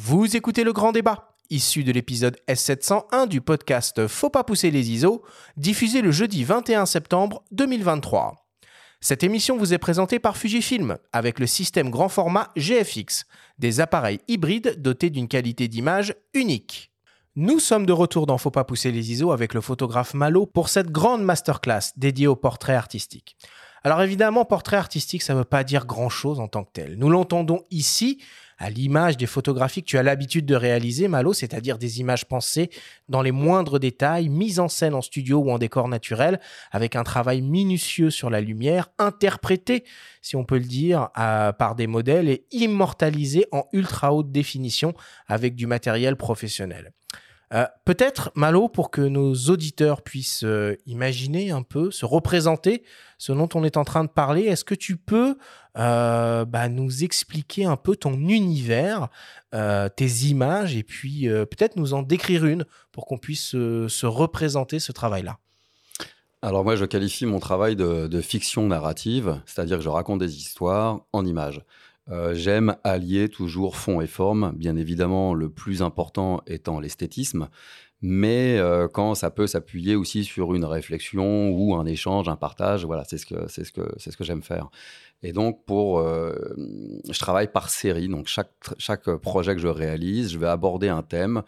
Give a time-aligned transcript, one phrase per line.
[0.00, 4.92] Vous écoutez le grand débat, issu de l'épisode S701 du podcast Faut pas pousser les
[4.92, 5.24] ISO,
[5.56, 8.46] diffusé le jeudi 21 septembre 2023.
[9.00, 13.26] Cette émission vous est présentée par Fujifilm avec le système grand format GFX,
[13.58, 16.92] des appareils hybrides dotés d'une qualité d'image unique.
[17.34, 20.68] Nous sommes de retour dans Faut pas pousser les ISO avec le photographe Malo pour
[20.68, 23.36] cette grande masterclass dédiée au portrait artistique.
[23.82, 26.96] Alors évidemment, portrait artistique, ça ne veut pas dire grand-chose en tant que tel.
[26.98, 28.22] Nous l'entendons ici
[28.58, 32.70] à l'image des photographies que tu as l'habitude de réaliser, Malo, c'est-à-dire des images pensées
[33.08, 36.40] dans les moindres détails, mises en scène en studio ou en décor naturel,
[36.72, 39.84] avec un travail minutieux sur la lumière, interprété,
[40.22, 44.94] si on peut le dire, par des modèles et immortalisé en ultra haute définition
[45.28, 46.92] avec du matériel professionnel.
[47.54, 52.82] Euh, peut-être, Malo, pour que nos auditeurs puissent euh, imaginer un peu, se représenter
[53.16, 55.38] ce dont on est en train de parler, est-ce que tu peux
[55.78, 59.08] euh, bah, nous expliquer un peu ton univers,
[59.52, 64.92] tes images, et puis peut-être nous en décrire une pour qu'on puisse se représenter ce
[64.92, 65.38] travail-là
[66.40, 71.00] alors moi, je qualifie mon travail de, fiction narrative, c'est-à-dire que je raconte des histoires
[71.12, 71.62] en images.
[72.10, 77.48] Euh, j'aime allier toujours fond et forme, bien évidemment le plus important étant l'esthétisme,
[78.00, 82.84] mais euh, quand ça peut s'appuyer aussi sur une réflexion ou un échange, un partage,
[82.84, 84.70] voilà, c'est ce que ce que c'est ce que j'aime faire.
[85.22, 86.32] Et donc pour, euh,
[87.10, 91.02] je travaille par série, donc chaque chaque projet que je réalise, je vais aborder un
[91.02, 91.42] thème.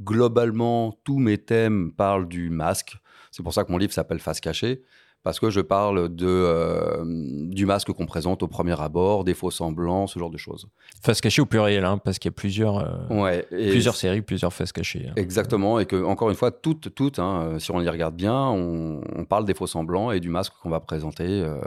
[0.00, 2.96] Globalement, tous mes thèmes parlent du masque.
[3.36, 4.80] C'est pour ça que mon livre s'appelle Face cachée
[5.22, 9.50] parce que je parle de, euh, du masque qu'on présente au premier abord, des faux
[9.50, 10.68] semblants, ce genre de choses.
[11.02, 12.78] Face cachée au pluriel, hein, parce qu'il y a plusieurs,
[13.10, 15.08] euh, plusieurs séries, plusieurs faces cachées.
[15.08, 15.12] Hein.
[15.16, 19.24] Exactement, et que encore une fois, toutes, toutes hein, si on les regarde bien, on,
[19.28, 21.58] parle des faux semblants et du masque qu'on va présenter euh,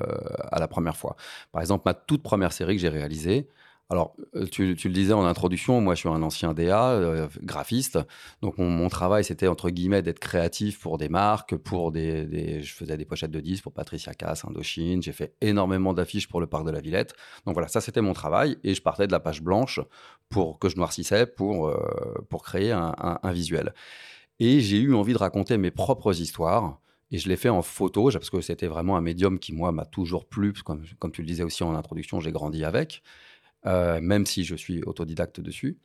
[0.52, 1.16] à la première fois.
[1.52, 3.50] Par exemple, ma toute première série que j'ai réalisée,
[3.92, 7.98] alors, euh, tu, le disais en introduction, moi je suis un ancien DA, euh, graphiste.
[8.44, 12.98] Donc mon, travail c'était entre guillemets d'être créatif pour des marques, pour des, je faisais
[12.98, 15.02] des pochettes de disques pour Patricia Cass, Indochine.
[15.02, 17.16] J'ai fait énormément d'affiches pour le parc de la Villette.
[17.48, 19.80] Donc voilà, ça c'était mon travail et je partais de la page blanche
[20.30, 23.74] pour que je noircissais pour euh, pour créer un, visuel.
[24.40, 26.80] Et j'ai eu envie de raconter mes propres histoires.
[27.12, 29.86] Et je l'ai fait en photo, parce que c'était vraiment un médium qui, moi, m'a
[29.86, 30.54] toujours plu.
[30.54, 33.02] Comme, comme tu le disais aussi en introduction, j'ai grandi avec.
[33.66, 35.78] Euh, même si je suis autodidacte dessus.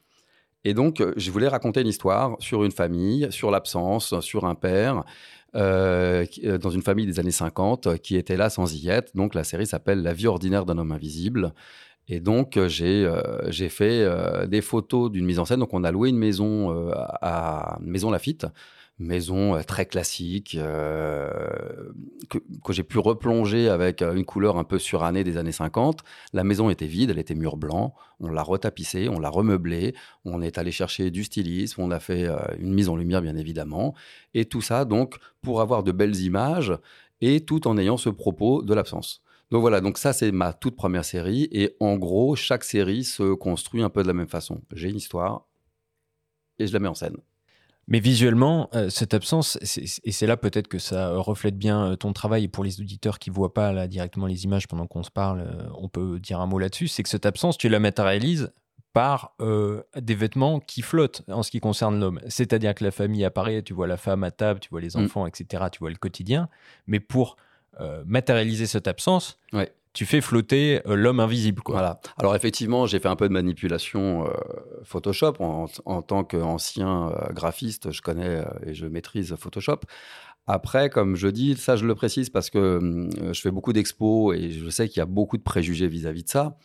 [0.65, 4.55] Et donc, euh, je voulais raconter une histoire sur une famille, sur l'absence, sur un
[4.55, 5.03] père,
[5.57, 6.25] euh,
[6.61, 9.17] dans une famille des années 50 qui était là sans y être.
[9.17, 11.53] Donc, la série s'appelle La vie ordinaire d'un homme invisible.
[12.07, 14.06] Et donc, j'ai fait
[14.47, 15.61] des photos d'une mise en scène.
[15.61, 18.47] Donc, on a loué une maison à Maison Lafitte
[18.99, 21.28] maison euh, très classique euh,
[22.31, 26.00] que, j'ai pu replonger avec euh, une couleur un peu surannée des années 50.
[26.32, 27.94] La maison était vide, elle était mur blanc.
[28.21, 29.94] On l'a retapissée, on l'a remeublée.
[30.25, 32.28] On est allé chercher du stylisme, on a fait
[32.59, 33.94] une mise en lumière bien évidemment.
[34.32, 36.72] Et tout ça donc pour avoir de belles images
[37.21, 39.22] et tout en ayant ce propos de l'absence.
[39.50, 43.34] Donc voilà, donc ça c'est ma toute première série et en gros chaque série se
[43.34, 44.62] construit un peu de la même façon.
[44.72, 45.47] J'ai une histoire
[46.59, 47.16] et je la mets en scène.
[47.87, 49.59] Mais visuellement, euh, cette absence,
[50.05, 53.19] et c'est là peut-être que ça reflète bien euh, ton travail, et pour les auditeurs
[53.19, 56.19] qui ne voient pas là directement les images pendant qu'on se parle, euh, on peut
[56.19, 58.53] dire un mot là-dessus, c'est que cette absence, tu la matérialises
[58.93, 59.34] par
[59.97, 62.21] des vêtements qui flottent en ce qui concerne l'homme.
[62.28, 65.05] C'est-à-dire que la famille apparaît, tu vois la femme à table, tu vois les mm.
[65.05, 66.49] enfants, etc., tu vois le quotidien,
[66.87, 67.34] mais pour
[68.06, 71.62] matérialiser cette absence, ouais tu fais flotter euh, l'homme invisible.
[71.62, 71.77] Quoi.
[71.77, 72.00] Voilà.
[72.19, 74.31] Alors effectivement, j'ai fait un peu de manipulation euh,
[74.82, 75.34] Photoshop.
[75.38, 79.81] En, tant qu'ancien euh, graphiste, je connais et je maîtrise Photoshop.
[80.47, 84.50] Après, comme je dis, ça je le précise parce que je fais beaucoup d'expos et
[84.50, 86.59] je sais qu'il y a beaucoup de préjugés vis-à-vis -vis de ça.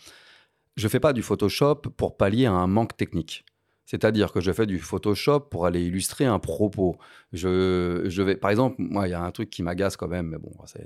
[0.75, 3.45] Je ne fais pas du Photoshop pour pallier à un manque technique.
[3.89, 6.95] C'est-à-dire que je fais du Photoshop pour aller illustrer un propos.
[7.33, 10.27] Je, je vais, par exemple, moi, il y a un truc qui m'agace quand même,
[10.27, 10.85] mais bon, c'est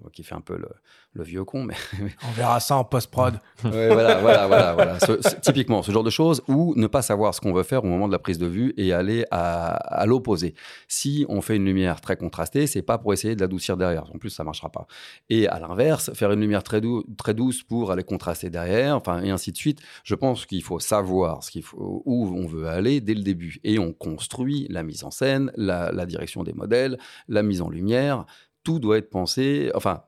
[0.00, 1.64] moi qui fais un peu le, vieux con.
[1.64, 1.74] Mais,
[2.26, 3.38] On verra ça en post-prod.
[3.62, 4.72] voilà, voilà, voilà.
[4.72, 4.98] voilà.
[5.42, 8.06] typiquement, ce genre de choses, ou ne pas savoir ce qu'on veut faire au moment
[8.06, 10.54] de la prise de vue et aller à, à l'opposé.
[10.88, 14.04] Si on fait une lumière très contrastée, c'est pas pour essayer de l'adoucir derrière.
[14.14, 14.86] En plus, ça marchera pas.
[15.28, 16.80] Et à l'inverse, faire une lumière très,
[17.18, 19.80] très douce pour aller contraster derrière, enfin, et ainsi de suite.
[20.02, 23.58] Je pense qu'il faut savoir ce qu'il faut où on veut aller dès le début.
[23.64, 26.98] Et on construit la mise en scène, la, direction des modèles,
[27.28, 28.24] la mise en lumière.
[28.64, 30.02] Tout doit être pensé, enfin,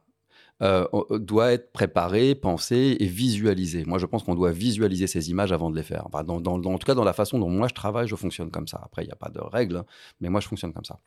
[0.63, 0.87] euh,
[1.19, 3.85] doit être préparé, pensé et visualisé.
[3.85, 6.09] Moi, je pense qu'on doit visualiser ces images avant de les faire.
[6.11, 8.81] dans, en tout cas, dans la façon dont moi je travaille, je fonctionne comme ça.
[8.83, 9.85] Après, il n'y a pas de règles, hein,
[10.21, 10.99] mais moi, je fonctionne comme ça.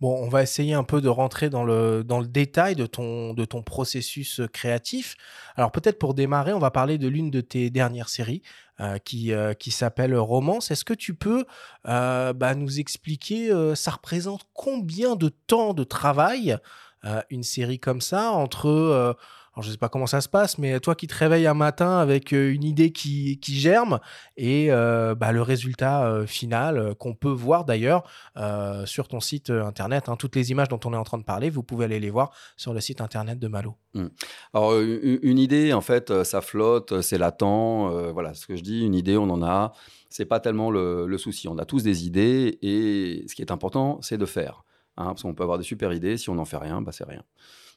[0.00, 3.34] Bon, on va essayer un peu de rentrer dans le, dans le détail de ton,
[3.34, 5.16] de ton processus créatif.
[5.56, 8.42] Alors peut-être pour démarrer, on va parler de l'une de tes dernières séries,
[9.04, 10.70] qui, qui s'appelle Romance.
[10.70, 11.44] Est-ce que tu peux
[11.84, 16.56] bah, nous expliquer, ça représente combien de temps de travail
[17.30, 19.16] une série comme ça entre
[19.58, 21.98] alors, je sais pas comment ça se passe, mais toi qui te réveilles un matin
[21.98, 23.98] avec euh, une idée qui, germe
[24.36, 28.04] et euh, bah, le résultat euh, final qu'on peut voir d'ailleurs
[28.84, 30.08] sur ton site internet.
[30.08, 32.10] Hein, toutes les images dont on est en train de parler, vous pouvez aller les
[32.10, 33.74] voir sur le site internet de Malo.
[33.94, 34.06] Mmh.
[34.54, 38.12] Alors, une idée, en fait, ça flotte, c'est latent.
[38.12, 39.72] voilà ce que je dis, une idée, on en a.
[40.08, 41.48] C'est pas tellement le, souci.
[41.48, 44.62] On a tous des idées et ce qui est important, c'est de faire.
[44.96, 47.04] Hein, parce qu'on peut avoir des super idées, si on n'en fait rien, bah, c'est
[47.04, 47.24] rien.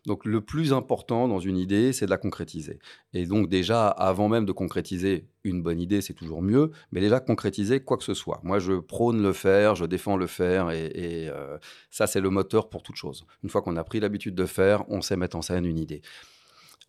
[0.08, 2.80] Donc le plus important dans une idée, c'est de la concrétiser.
[3.14, 7.20] Et donc déjà, avant même de concrétiser une bonne idée, c'est toujours mieux, mais déjà
[7.20, 8.40] concrétiser quoi que ce soit.
[8.44, 10.92] Moi, je prône le faire, je défends le faire, et,
[11.30, 11.58] euh,
[11.90, 13.26] ça, c'est le moteur pour toute chose.
[13.44, 16.02] Une fois qu'on a pris l'habitude de faire, on sait mettre en scène une idée.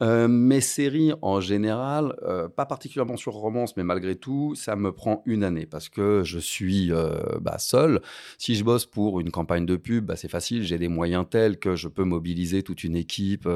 [0.03, 4.91] Euh, mes séries en général, euh, pas particulièrement sur romance, mais malgré tout, ça me
[4.91, 8.01] prend une année parce que je suis euh, bah, seul.
[8.37, 11.57] Si je bosse pour une campagne de pub, bah, c'est facile, j'ai des moyens tels
[11.57, 13.49] que je peux mobiliser toute une équipe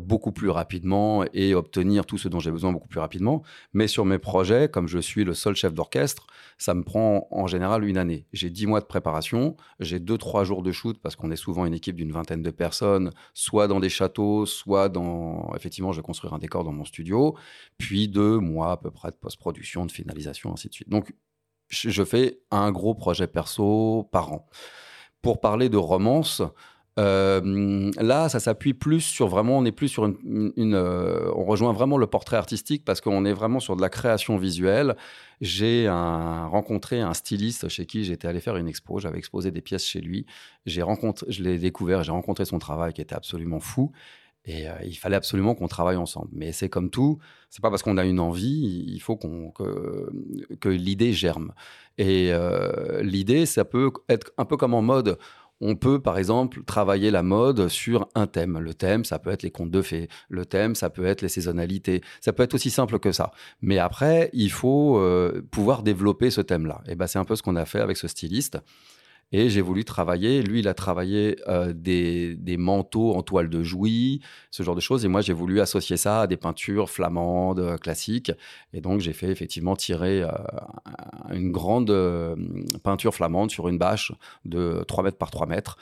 [0.00, 3.42] beaucoup plus rapidement et obtenir tout ce dont j'ai besoin beaucoup plus rapidement.
[3.72, 6.26] Mais sur mes projets, comme je suis le seul chef d'orchestre,
[6.58, 8.26] ça me prend en général une année.
[8.32, 11.64] J'ai dix mois de préparation, j'ai deux, trois jours de shoot parce qu'on est souvent
[11.64, 16.04] une équipe d'une vingtaine de personnes, soit dans des châteaux, soit dans effectivement, je vais
[16.04, 17.36] construire un décor dans mon studio,
[17.78, 20.88] puis deux mois à peu près de post-production, de finalisation, ainsi de suite.
[20.88, 21.14] Donc,
[21.68, 24.46] je fais un gros projet perso par an.
[25.22, 26.42] Pour parler de romance,
[26.98, 31.72] euh, là, ça s'appuie plus sur vraiment, on est plus sur une, euh, on rejoint
[31.72, 34.96] vraiment le portrait artistique parce qu'on est vraiment sur de la création visuelle.
[35.40, 38.98] J'ai rencontré un styliste chez qui j'étais allé faire une expo.
[38.98, 40.26] J'avais exposé des pièces chez lui.
[40.66, 43.92] J'ai rencontré, je l'ai découvert, j'ai rencontré son travail qui était absolument fou.
[44.50, 46.28] Et euh, il fallait absolument qu'on travaille ensemble.
[46.32, 47.18] Mais c'est comme tout,
[47.50, 51.52] c'est pas parce qu'on a une envie, il faut que l'idée germe.
[51.98, 55.18] Et euh, l'idée, ça peut être un peu comme en mode.
[55.60, 58.58] On peut, par exemple, travailler la mode sur un thème.
[58.58, 60.08] Le thème, ça peut être les contes de fées.
[60.28, 62.00] Le thème, ça peut être les saisonnalités.
[62.20, 63.30] Ça peut être aussi simple que ça.
[63.60, 66.80] Mais après, il faut euh, pouvoir développer ce thème-là.
[66.88, 68.58] Et ben, c'est un peu ce qu'on a fait avec ce styliste.
[69.32, 70.42] Et j'ai voulu travailler.
[70.42, 75.04] Lui, il a travaillé euh, des, manteaux en toile de jouy, ce genre de choses.
[75.04, 78.32] Et moi, j'ai voulu associer ça à des peintures flamandes, euh, classiques.
[78.72, 80.30] Et donc, j'ai fait effectivement tirer euh,
[81.32, 81.94] une grande
[82.82, 84.12] peinture flamande sur une bâche
[84.44, 85.76] de 3 mètres par 3 mètres.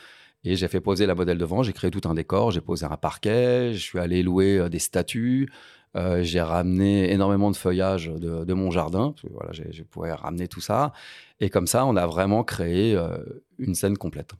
[0.45, 2.97] Et j'ai fait poser la modèle devant, j'ai créé tout un décor, j'ai posé un
[2.97, 5.51] parquet, je suis allé louer des statues,
[5.95, 10.93] j'ai ramené énormément de feuillage de, de mon jardin, voilà, j'ai pouvoir ramener tout ça.
[11.41, 13.19] Et comme ça, on a vraiment créé euh,
[13.59, 14.33] une scène complète.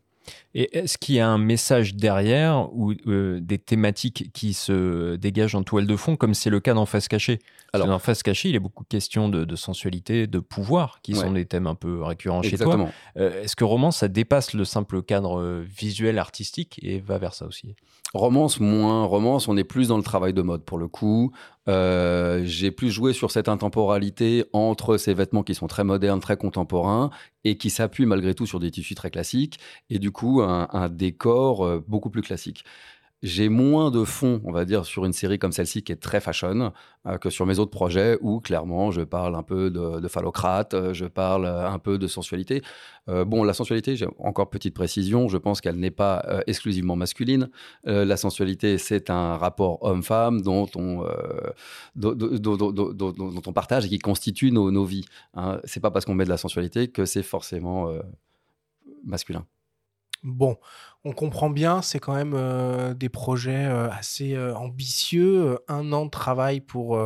[0.55, 5.55] Et est-ce qu'il y a un message derrière ou euh, des thématiques qui se dégagent
[5.55, 7.39] en toile de fond, comme c'est le cas dans Face Cachée?
[7.73, 11.33] Alors, dans Face Cachée, il a beaucoup de questions de, sensualité, de pouvoir, qui sont
[11.33, 12.91] des thèmes un peu récurrents chez toi.
[13.17, 17.47] Euh, est-ce que Romance, ça dépasse le simple cadre visuel, artistique et va vers ça
[17.47, 17.75] aussi?
[18.15, 19.05] Romance, moins.
[19.05, 21.33] Romance, on est plus dans le travail de mode pour le coup.
[21.69, 26.39] Euh, j'ai plus joué sur cette intemporalité entre ces vêtements qui sont très modernes, très
[26.39, 27.11] contemporains
[27.45, 29.59] et qui s'appuient malgré tout sur des tissus très classiques
[29.91, 32.65] et du coup un, décor euh, beaucoup plus classique.
[33.23, 36.21] J'ai moins de fond, on va dire, sur une série comme celle-ci qui est très
[36.21, 36.73] fashion
[37.05, 40.75] euh, que sur mes autres projets où clairement je parle un peu de, de phallocrate,
[40.75, 42.63] euh, je parle euh, un peu de sensualité.
[43.09, 47.49] bon, la sensualité, j'ai encore petite précision, je pense qu'elle n'est pas exclusivement masculine.
[47.85, 51.05] la sensualité, c'est un rapport homme-femme dont on,
[53.55, 55.07] partage et qui constitue nos, nos vies.
[55.35, 55.59] Hein.
[55.65, 57.91] C'est pas parce qu'on met de la sensualité que c'est forcément
[59.05, 59.47] masculin.
[60.25, 60.57] Bon,
[61.05, 66.07] on comprend bien, c'est quand même euh, des projets euh, assez euh, ambitieux, un an
[66.07, 67.01] de travail pour,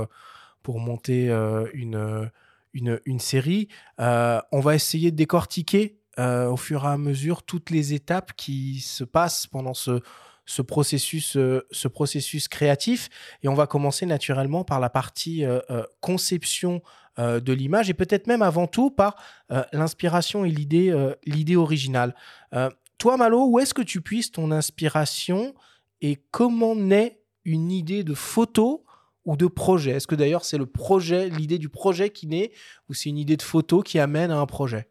[0.63, 1.29] pour monter
[1.75, 2.31] une,
[2.73, 3.69] une, série.
[3.99, 9.05] on va essayer de décortiquer au fur et à mesure toutes les étapes qui se
[9.05, 10.01] passent pendant ce,
[10.47, 11.33] ce processus,
[11.71, 13.09] ce processus créatif.
[13.43, 15.45] Et on va commencer naturellement par la partie
[16.01, 16.83] conception
[17.19, 19.17] de l'image et peut-être même avant tout par
[19.73, 22.15] l'inspiration et l'idée l'idée originale.
[22.99, 25.55] Toi, Malo, où est-ce que tu puisses ton inspiration
[26.01, 28.85] et comment naît une idée de photo
[29.25, 29.93] ou de projet?
[29.93, 32.53] Est-ce que d'ailleurs c'est le projet, l'idée du projet qui naît
[32.89, 34.89] ou c'est une idée de photo qui amène à un projet?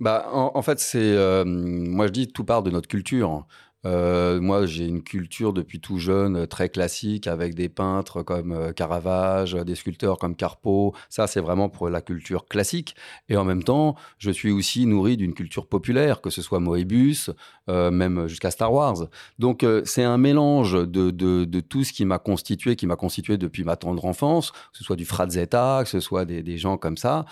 [0.00, 3.46] Bah, en, fait, c'est, euh, moi je dis, tout part de notre culture.
[3.86, 8.52] Euh, moi, j'ai une culture depuis tout jeune euh, très classique avec des peintres comme
[8.52, 10.94] euh, Caravage, des sculpteurs comme Carpo.
[11.08, 12.94] Ça, c'est vraiment pour la culture classique.
[13.28, 17.30] Et en même temps, je suis aussi nourri d'une culture populaire, que ce soit Moebius,
[17.68, 19.06] même jusqu'à Star Wars.
[19.38, 23.76] Donc, c'est un mélange de, tout ce qui m'a constitué, qui m'a constitué depuis ma
[23.76, 27.26] tendre enfance, que ce soit du Frazetta, que ce soit des gens comme ça.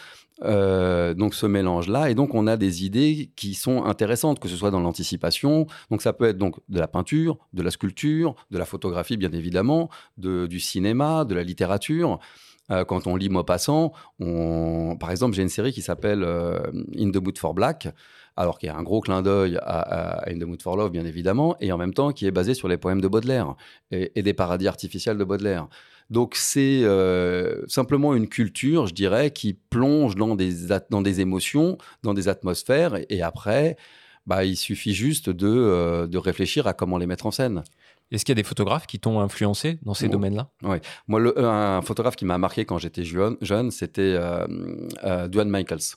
[0.44, 4.56] Euh, donc ce mélange-là, et donc on a des idées qui sont intéressantes, que ce
[4.56, 5.66] soit dans l'anticipation.
[5.90, 9.32] Donc ça peut être donc de la peinture, de la sculpture, de la photographie bien
[9.32, 12.20] évidemment, de, du cinéma, de la littérature.
[12.70, 16.58] Euh, quand on lit Maupassant, par exemple, j'ai une série qui s'appelle euh,
[16.96, 17.88] In the Mood for Black,
[18.36, 21.04] alors qu'il y a un gros clin d'œil à, In the Mood for Love, bien
[21.04, 23.56] évidemment, et en même temps qui est basé sur les poèmes de Baudelaire
[23.90, 25.66] et des paradis artificiels de Baudelaire.
[26.10, 31.76] Donc c'est euh, simplement une culture, je dirais, qui plonge dans des, dans des émotions,
[32.02, 33.76] dans des atmosphères, et, après,
[34.26, 37.62] bah, il suffit juste de, euh, de réfléchir à comment les mettre en scène.
[38.10, 40.48] Est-ce qu'il y a des photographes qui t'ont influencé dans ces domaines-là?
[40.62, 40.78] Oui.
[41.08, 44.46] Moi, le, un photographe qui m'a marqué quand j'étais jeune, jeune c'était euh,
[45.04, 45.96] euh, Duane Michaels.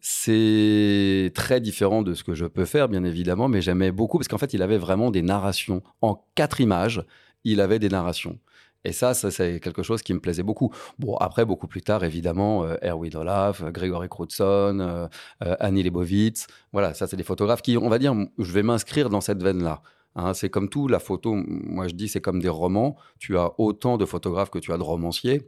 [0.00, 4.28] C'est très différent de ce que je peux faire, bien évidemment, mais j'aimais beaucoup parce
[4.28, 5.82] qu'en fait, il avait vraiment des narrations.
[6.00, 7.04] En quatre images,
[7.44, 8.38] il avait des narrations.
[8.84, 10.72] Et ça, ça c'est quelque chose qui me plaisait beaucoup.
[10.98, 15.06] Bon, après, beaucoup plus tard, évidemment, euh, Erwin Olaf, Grégory Crutzen, euh,
[15.44, 16.46] euh, Annie Leibovitz.
[16.72, 19.82] Voilà, ça, c'est des photographes qui, on va dire, je vais m'inscrire dans cette veine-là.
[20.14, 20.34] Hein.
[20.34, 22.96] c'est comme tout, la photo, moi je dis, c'est comme des romans.
[23.18, 25.42] Tu as autant de photographes que tu as de romanciers.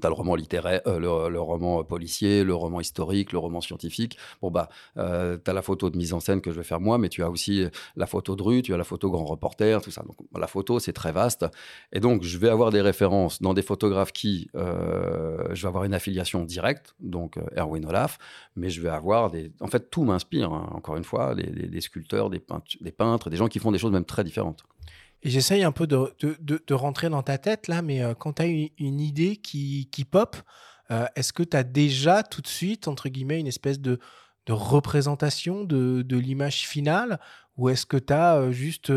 [0.00, 4.18] Tu as le roman littéraire, euh, le, roman policier, le roman historique, le roman scientifique.
[4.42, 6.80] Bon, bah, euh, tu as la photo de mise en scène que je vais faire
[6.80, 7.64] moi, mais tu as aussi
[7.96, 10.02] la photo de rue, tu as la photo grand reporter, tout ça.
[10.02, 11.46] Donc, la photo, c'est très vaste.
[11.92, 15.84] Et donc, je vais avoir des références dans des photographes qui, euh, je vais avoir
[15.84, 18.18] une affiliation directe, donc Erwin Olaf,
[18.56, 19.52] mais je vais avoir des.
[19.60, 22.42] En fait, tout m'inspire, hein, encore une fois, des, sculpteurs, des
[22.80, 24.64] des peintres, des gens qui font des choses même très différentes.
[25.24, 28.46] Et j'essaye un peu de, rentrer dans ta tête là, mais euh, quand tu as
[28.46, 30.36] une, idée qui, qui pop,
[30.90, 33.98] euh, est-ce que tu as déjà tout de suite, entre guillemets, une espèce de,
[34.46, 37.18] représentation de, de l'image finale?
[37.56, 38.92] Ou est-ce que tu as euh, juste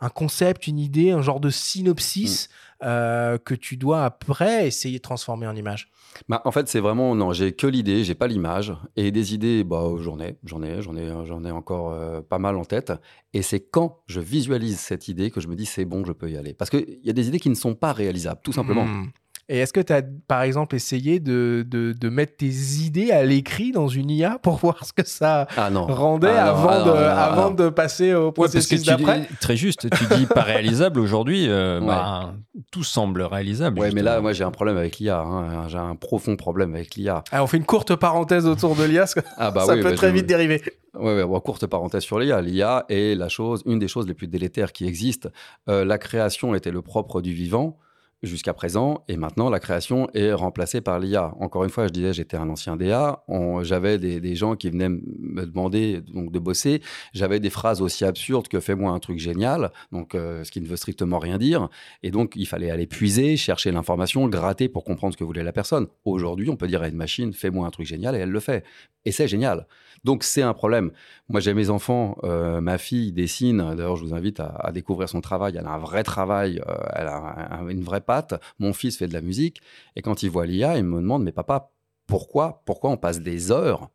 [0.00, 2.48] un concept, une idée, un genre de synopsis
[2.80, 2.84] mmh.
[2.84, 5.90] que tu dois après essayer de transformer en image
[6.28, 9.64] bah, en fait, c'est vraiment non, j'ai que l'idée, j'ai pas l'image et des idées,
[9.64, 12.92] bah j'en ai, j'en ai, j'en ai, j'en ai encore euh, pas mal en tête.
[13.32, 16.30] Et c'est quand je visualise cette idée que je me dis c'est bon, je peux
[16.30, 16.54] y aller.
[16.54, 18.84] Parce qu'il y a des idées qui ne sont pas réalisables, tout simplement.
[18.84, 19.10] Mmh.
[19.52, 23.72] Et est-ce que tu as, par exemple, essayé de, de, mettre tes idées à l'écrit
[23.72, 27.50] dans une IA pour voir ce que ça ah rendait ah avant, ah de, avant
[27.50, 32.34] de passer au processus d'après Très juste, tu dis pas réalisable aujourd'hui, euh, bah,
[32.70, 33.80] tout semble réalisable.
[33.80, 35.18] Ouais, mais là, moi, j'ai un problème avec l'IA.
[35.18, 35.66] Hein.
[35.66, 37.24] J'ai un profond problème avec l'IA.
[37.32, 40.26] on fait une courte parenthèse autour de l'IA, ah bah ça peut bah, très vite
[40.26, 40.62] dériver.
[40.94, 42.40] Oui, ouais, courte parenthèse sur l'IA.
[42.40, 45.28] L'IA est la chose, une des choses les plus délétères qui existent.
[45.68, 47.76] Euh, la création était le propre du vivant
[48.22, 51.32] jusqu'à présent, et maintenant la création est remplacée par l'IA.
[51.40, 53.24] Encore une fois, je disais, j'étais un ancien DA,
[53.62, 58.48] j'avais des, gens qui venaient me demander donc de bosser, j'avais des phrases aussi absurdes
[58.48, 61.68] que fais-moi un truc génial, donc euh, ce qui ne veut strictement rien dire,
[62.02, 65.52] et donc il fallait aller puiser, chercher l'information, gratter pour comprendre ce que voulait la
[65.52, 65.86] personne.
[66.04, 68.64] Aujourd'hui, on peut dire à une machine, fais-moi un truc génial, et elle le fait,
[69.04, 69.66] et c'est génial.
[70.04, 70.92] Donc c'est un problème.
[71.28, 75.20] Moi j'ai mes enfants, euh, ma fille dessine, d'ailleurs je vous invite à, découvrir son
[75.20, 79.08] travail, elle a un vrai travail, euh, elle a une vraie patte, mon fils fait
[79.08, 79.60] de la musique,
[79.96, 81.70] et quand il voit l'IA, il me demande, mais papa,
[82.06, 83.90] pourquoi, pourquoi on passe des heures,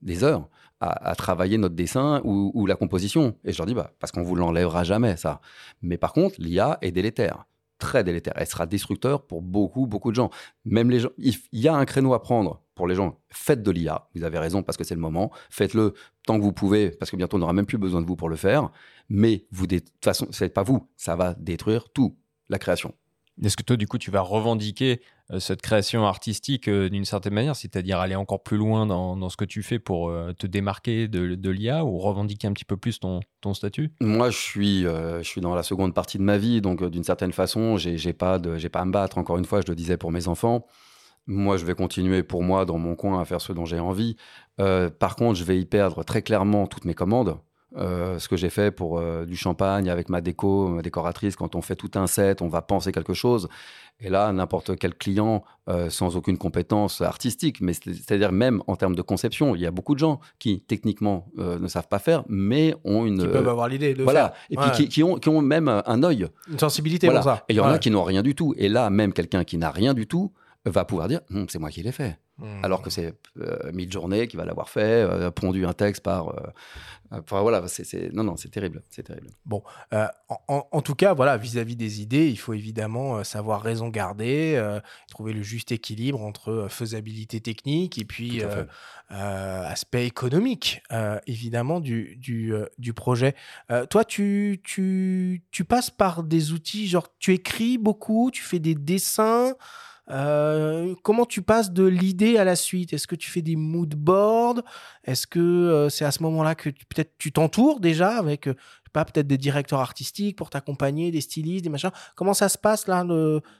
[0.00, 0.48] des heures
[0.80, 3.34] à, travailler notre dessin ou, la composition?
[3.44, 5.40] Et je leur dis, bah, parce qu'on vous l'enlèvera jamais ça.
[5.82, 7.46] Mais par contre, l'IA est délétère
[7.78, 8.34] très délétère.
[8.36, 10.30] Elle sera destructeur pour beaucoup, beaucoup de gens.
[10.64, 13.20] Même les gens, il y a un créneau à prendre pour les gens.
[13.28, 14.08] Faites de l'IA.
[14.14, 15.30] Vous avez raison parce que c'est le moment.
[15.50, 15.92] Faites-le
[16.24, 18.30] tant que vous pouvez parce que bientôt on n'aura même plus besoin de vous pour
[18.30, 18.70] le faire.
[19.10, 20.88] Mais vous, de toute façon, c'est pas vous.
[20.96, 22.16] Ça va détruire tout,
[22.48, 22.94] la création.
[23.42, 25.00] Est-ce que toi, du coup, tu vas revendiquer
[25.32, 29.36] euh, cette création artistique euh, d'une certaine manière, c'est-à-dire aller encore plus loin dans, ce
[29.36, 33.00] que tu fais pour euh, te démarquer de, l'IA ou revendiquer un petit peu plus
[33.00, 33.20] ton,
[33.54, 33.92] statut?
[34.00, 37.32] Moi, je suis, je suis dans la seconde partie de ma vie, donc d'une certaine
[37.32, 39.18] façon, j'ai pas, pas à me battre.
[39.18, 40.66] Encore une fois, je le disais pour mes enfants.
[41.28, 44.16] Moi, je vais continuer pour moi dans mon coin à faire ce dont j'ai envie.
[44.56, 47.38] par contre, je vais y perdre très clairement toutes mes commandes.
[47.76, 51.54] Euh, ce que j'ai fait pour euh, du champagne avec ma déco, ma décoratrice, quand
[51.54, 53.48] on fait tout un set, on va penser quelque chose.
[54.00, 58.94] Et là, n'importe quel client euh, sans aucune compétence artistique, mais c'est-à-dire même en termes
[58.94, 62.74] de conception, il y a beaucoup de gens qui techniquement ne savent pas faire, mais
[62.84, 63.18] ont une.
[63.18, 64.30] Qui peuvent avoir l'idée de voilà.
[64.30, 64.36] faire.
[64.50, 66.26] Et puis qui, ont, qui, ont, même un œil.
[66.50, 67.44] Une sensibilité pour ça.
[67.48, 68.54] Et il y en a qui n'ont rien du tout.
[68.56, 70.32] Et là, même quelqu'un qui n'a rien du tout
[70.70, 72.18] va pouvoir dire hum, c'est moi qui l'ai fait.
[72.38, 72.64] Mmh.
[72.64, 76.28] Alors que c'est euh, mille journées qui va l'avoir fait, euh, pondu un texte par.
[76.28, 76.50] Euh,
[77.10, 79.26] enfin voilà, c'est non non, c'est terrible, c'est terrible.
[79.44, 79.62] Bon,
[80.46, 84.62] en, tout cas, voilà, vis-à-vis des idées, il faut évidemment savoir raison garder,
[85.10, 88.42] trouver le juste équilibre entre faisabilité technique et puis
[89.08, 90.82] aspect économique,
[91.26, 93.34] évidemment du du, du projet.
[93.90, 98.74] toi, tu, tu tu passes par des outils, genre tu écris beaucoup, tu fais des
[98.74, 99.54] dessins.
[100.10, 102.92] Euh, comment tu passes de l'idée à la suite?
[102.92, 104.62] Est-ce que tu fais des mood boards?
[105.04, 108.54] Est-ce que euh, c'est à ce moment-là que peut-être tu t'entoures déjà avec euh,
[108.92, 111.90] pas peut-être des directeurs artistiques pour t'accompagner, des stylistes, des machins?
[112.16, 113.04] Comment ça se passe là,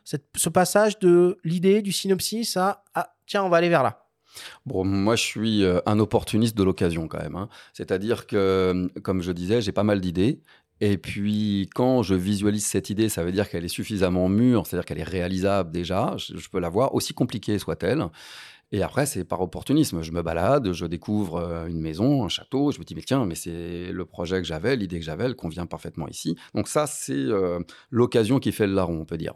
[0.05, 4.07] ce passage de l'idée, du synopsis à ah, tiens, on va aller vers là?
[4.64, 7.37] Bon, moi, je suis un opportuniste de l'occasion quand même.
[7.37, 7.49] Hein.
[7.73, 10.40] C'est-à-dire que, comme je disais, j'ai pas mal d'idées
[10.81, 14.85] et puis, quand je visualise cette idée, ça veut dire qu'elle est suffisamment mûre, c'est-à-dire
[14.85, 18.07] qu'elle est réalisable déjà, je, peux la voir, aussi compliquée soit-elle.
[18.71, 20.03] Et après, c'est par opportunisme.
[20.03, 23.25] Je me balade, je découvre euh, une maison, un château, je me dis, mais tiens,
[23.25, 26.37] mais c'est le projet que j'avais, l'idée que j'avais, elle convient parfaitement ici.
[26.55, 29.35] Donc ça, c'est euh, l'occasion qui fait le larron, on peut dire.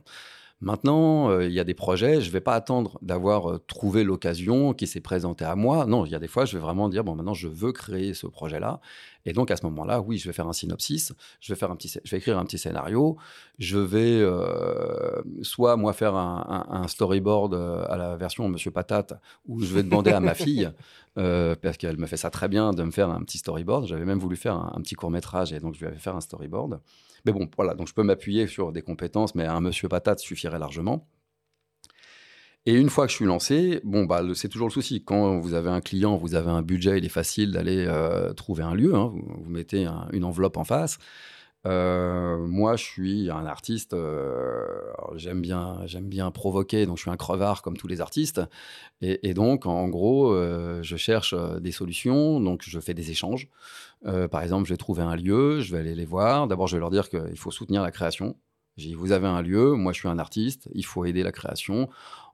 [0.61, 4.75] Maintenant, euh, il y a des projets, je ne vais pas attendre d'avoir trouvé l'occasion
[4.75, 5.87] qui s'est présentée à moi.
[5.87, 8.15] Non, il y a des fois, je vais vraiment dire, bon, maintenant, je veux créer
[8.15, 8.81] ce projet-là.
[9.25, 11.77] Et donc à ce moment-là, oui, je vais faire un synopsis, je vais faire un
[11.77, 13.17] petit, je vais écrire un petit scénario,
[13.59, 19.15] je vais euh, soit moi faire un, storyboard euh, à la version Monsieur Patate,
[19.47, 20.71] où je vais demander à ma fille,
[21.19, 23.87] euh, parce qu'elle me fait ça très bien, de me faire un petit storyboard.
[23.87, 26.21] J'avais même voulu faire un, petit court métrage et donc je lui avais fait un
[26.21, 26.81] storyboard.
[27.25, 30.59] Mais bon, voilà, donc je peux m'appuyer sur des compétences, mais un Monsieur Patate suffirait
[30.59, 31.07] largement.
[32.65, 35.03] Et une fois que je suis lancé, bon, bah, c'est toujours le souci.
[35.03, 38.63] Quand vous avez un client, vous avez un budget, il est facile d'aller euh, trouver
[38.63, 38.95] un lieu.
[38.95, 39.11] Hein.
[39.13, 40.99] Vous, mettez une enveloppe en face.
[41.67, 43.95] Euh, moi, je suis un artiste.
[43.95, 44.65] Euh,
[45.17, 48.41] j'aime bien, j'aime bien provoquer, donc je suis un crevard comme tous les artistes.
[49.01, 50.33] Et, donc, en gros,
[50.83, 52.39] je cherche des solutions.
[52.39, 53.49] Donc, je fais des échanges.
[54.05, 56.47] par exemple, je vais trouver un lieu, je vais aller les voir.
[56.47, 58.37] D'abord, je vais leur dire qu'il faut soutenir la création.
[58.97, 61.89] vous avez un lieu, moi je suis un artiste, il faut aider la création.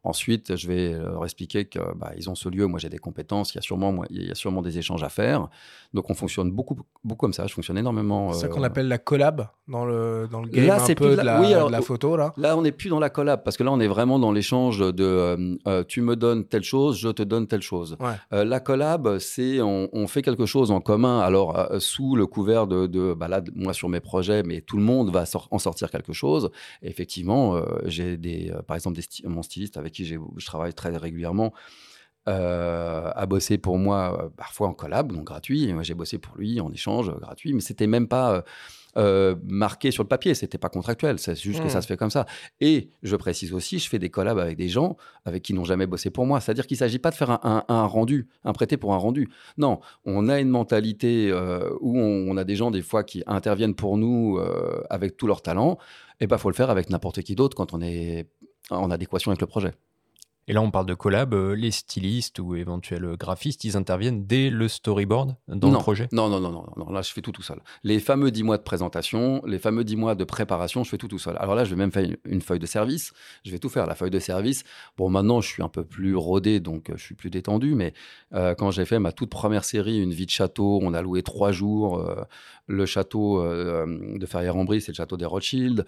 [0.09, 3.57] Ensuite, je vais leur expliquer qu'ils bah, ont ce lieu, moi j'ai des compétences, il
[3.57, 5.49] y, a sûrement, moi, il y a sûrement des échanges à faire.
[5.93, 8.33] Donc on fonctionne beaucoup, beaucoup comme ça, je fonctionne énormément.
[8.33, 11.15] C'est ça qu'on euh, appelle la collab dans le, dans le game là, un peu
[11.15, 12.17] de la, oui, de la, photo.
[12.17, 14.33] Là, là on n'est plus dans la collab, parce que là on est vraiment dans
[14.33, 17.99] l'échange de euh, euh, tu me donnes telle chose, je te donne telle chose.
[18.31, 23.13] la collab, c'est on, fait quelque chose en commun, alors sous le couvert de, de
[23.13, 26.51] bah, là, moi sur mes projets, mais tout le monde va en sortir quelque chose.
[26.81, 31.53] effectivement, j'ai des, par exemple des mon styliste avec qui je travaille très régulièrement,
[32.29, 35.65] euh, a bossé pour moi euh, parfois en collab, donc gratuit.
[35.65, 38.45] Et moi, j'ai bossé pour lui en échange euh, gratuit, mais c'était même pas
[39.45, 41.21] marqué sur le papier, c'était pas contractuel.
[41.21, 41.83] C'est juste que ça mmh.
[41.83, 42.27] se fait comme ça.
[42.61, 45.87] Et je précise aussi, je fais des collabs avec des gens avec qui n'ont jamais
[45.87, 46.41] bossé pour moi.
[46.41, 49.29] C'est-à-dire qu'il s'agit pas de faire un, rendu, un prêté pour un rendu.
[49.57, 51.33] Non, on a une mentalité
[51.81, 54.41] où on, a des gens des fois qui interviennent pour nous
[54.91, 55.79] avec tout leur talent.
[56.19, 58.27] Et bah, faut le faire avec n'importe qui d'autre quand on est
[58.71, 59.75] en adéquation avec le projet.
[60.49, 61.35] Et là, on parle de collab.
[61.35, 66.09] Euh, les stylistes ou éventuels graphistes, ils interviennent dès le storyboard dans le projet?
[66.11, 66.91] Non, non, non, non, non.
[66.91, 67.61] Là, je fais tout tout seul.
[67.85, 71.07] Les fameux 10 mois de présentation, les fameux 10 mois de préparation, je fais tout
[71.07, 71.37] tout seul.
[71.39, 73.13] Alors là, je vais même faire une feuille de service.
[73.45, 73.87] Je vais tout faire.
[73.87, 74.65] La feuille de service.
[74.97, 77.75] Bon, maintenant, je suis un peu plus rodé, donc euh, je suis plus détendu.
[77.75, 77.93] Mais
[78.35, 81.23] euh, quand j'ai fait ma toute première série, Une vie de château, on a loué
[81.23, 82.03] trois jours.
[82.67, 85.85] le château de Ferrières-en-Brie, c'est le château des Rothschild.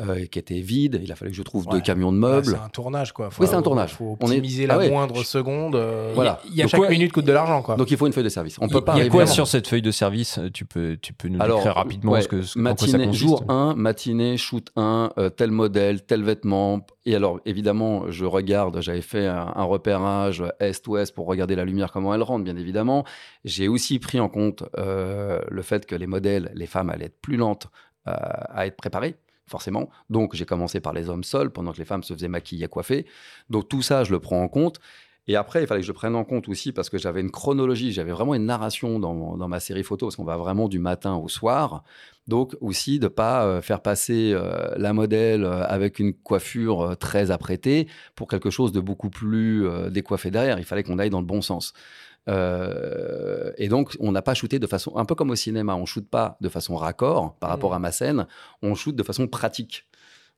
[0.00, 0.98] Euh, qui était vide.
[1.02, 2.46] Il a fallu que je trouve deux camions de meubles.
[2.46, 3.28] c'est un tournage, quoi.
[3.38, 3.90] oui, c'est un tournage.
[3.90, 5.76] Il faut optimiser la ah moindre seconde.
[5.76, 6.40] Euh, voilà.
[6.48, 7.76] Il y a, chaque minute coûte de l'argent, quoi.
[7.76, 8.56] Donc il faut une feuille de service.
[8.62, 8.94] On peut pas.
[8.96, 11.58] Il y a quoi sur cette feuille de service Tu peux, tu peux nous Alors,
[11.58, 16.06] décrire rapidement ce que ce, matinée, ça Jour 1, matinée, shoot 1, euh, tel modèle,
[16.06, 16.86] tel vêtement.
[17.04, 18.80] Et alors, évidemment, je regarde.
[18.80, 23.04] J'avais fait un, repérage est-ouest pour regarder la lumière comment elle rentre, bien évidemment.
[23.44, 27.36] J'ai aussi pris en compte le fait que les modèles, les femmes allaient être plus
[27.36, 27.66] lentes
[28.06, 29.16] à être préparées
[29.52, 29.88] forcément.
[30.10, 33.06] Donc j'ai commencé par les hommes seuls pendant que les femmes se faisaient maquiller coiffer.
[33.50, 34.80] Donc tout ça, je le prends en compte.
[35.28, 37.92] Et après, il fallait que je prenne en compte aussi parce que j'avais une chronologie,
[37.92, 41.14] j'avais vraiment une narration dans, dans ma série photo parce qu'on va vraiment du matin
[41.14, 41.84] au soir.
[42.28, 47.30] Donc aussi de pas euh, faire passer euh, la modèle euh, avec une coiffure très
[47.30, 50.58] apprêtée pour quelque chose de beaucoup plus décoiffé derrière.
[50.58, 51.72] Il fallait qu'on aille dans le bon sens.
[52.28, 55.86] Euh, et donc, on n'a pas shooté de façon, un peu comme au cinéma, on
[55.86, 57.74] shoote pas de façon raccord par rapport mm.
[57.74, 58.26] à ma scène,
[58.62, 59.86] on shoot de façon pratique.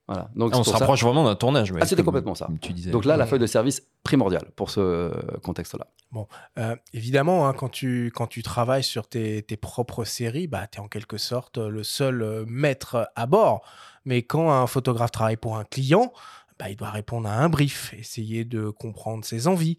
[0.06, 0.28] Voilà.
[0.36, 1.72] Donc, ah, on se rapproche vraiment d'un tournage.
[1.80, 2.48] Ah, c'était complètement ça.
[2.60, 2.90] Tu disais.
[2.90, 5.86] Donc là, la feuille de service primordiale pour ce contexte-là.
[6.12, 10.66] Bon, euh, évidemment, hein, quand, tu, quand tu travailles sur tes, tes propres séries, bah,
[10.66, 13.64] tu es en quelque sorte le seul euh, maître à bord.
[14.04, 16.12] Mais quand un photographe travaille pour un client,
[16.58, 19.78] bah, il doit répondre à un brief, essayer de comprendre ses envies,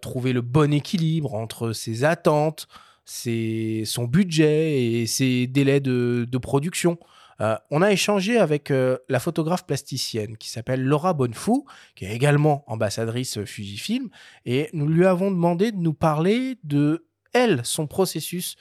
[0.00, 2.68] trouver le bon équilibre entre ses attentes,
[3.04, 6.98] son budget et ses délais de, production.
[7.40, 13.44] on a échangé avec la photographe plasticienne qui s'appelle Laura Bonnefou, qui est également ambassadrice
[13.44, 14.08] Fujifilm,
[14.44, 18.56] et nous lui avons demandé de nous parler de elle, son processus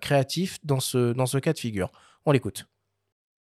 [0.00, 1.90] créatif dans ce, dans ce cas de figure.
[2.26, 2.66] On l'écoute.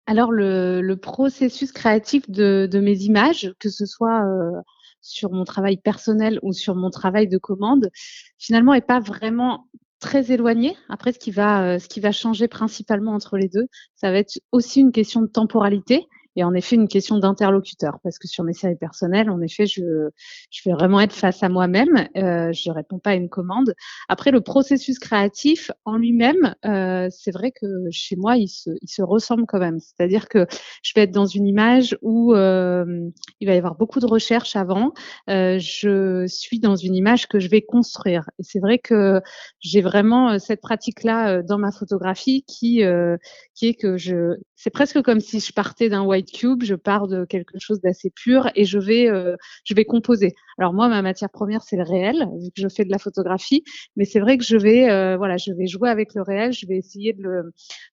[0.07, 4.23] Alors, le, processus créatif de, mes images, que ce soit
[5.05, 7.91] sur mon travail personnel ou sur mon travail de commande,
[8.39, 9.69] finalement, n'est pas vraiment
[10.01, 10.77] très éloigné.
[10.89, 14.39] Après, ce qui va, ce qui va changer principalement entre les deux, ça va être
[14.51, 18.53] aussi une question de temporalité et en effet une question d'interlocuteur parce que sur mes
[18.53, 20.11] séries personnelles, en effet, je,
[20.51, 22.09] je vais vraiment être face à moi-même.
[22.17, 23.75] Euh, je réponds pas à une commande.
[24.09, 28.89] Après, le processus créatif en lui-même, euh, c'est vrai que chez moi, il se, il
[28.89, 29.79] se ressemble quand même.
[29.79, 30.47] C'est-à-dire que
[30.83, 32.85] je vais être dans une image où euh,
[33.41, 34.93] il va y avoir beaucoup de recherches avant.
[35.31, 38.29] Euh, je suis dans une image que je vais construire.
[38.39, 39.21] Et c'est vrai que
[39.61, 42.83] j'ai vraiment euh, cette pratique-là euh, dans ma photographie qui,
[43.55, 47.07] qui est que je, c'est presque comme si je partais d'un white cube, je pars
[47.07, 50.33] de quelque chose d'assez pur et je vais, euh, je vais composer.
[50.57, 53.63] Alors moi, ma matière première, c'est le réel, vu que je fais de la photographie,
[53.95, 56.67] mais c'est vrai que je vais, euh, voilà, je vais jouer avec le réel, je
[56.67, 57.43] vais essayer de le,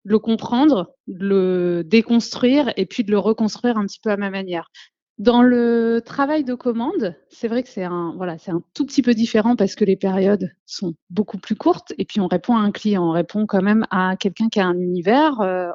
[0.06, 4.16] de le comprendre, de le déconstruire et puis de le reconstruire un petit peu à
[4.16, 4.72] ma manière.
[5.18, 9.02] Dans le travail de commande, c'est vrai que c'est un, voilà, c'est un tout petit
[9.02, 12.62] peu différent parce que les périodes sont beaucoup plus courtes et puis on répond à
[12.62, 15.68] un client, on répond quand même à quelqu'un qui a un univers, euh,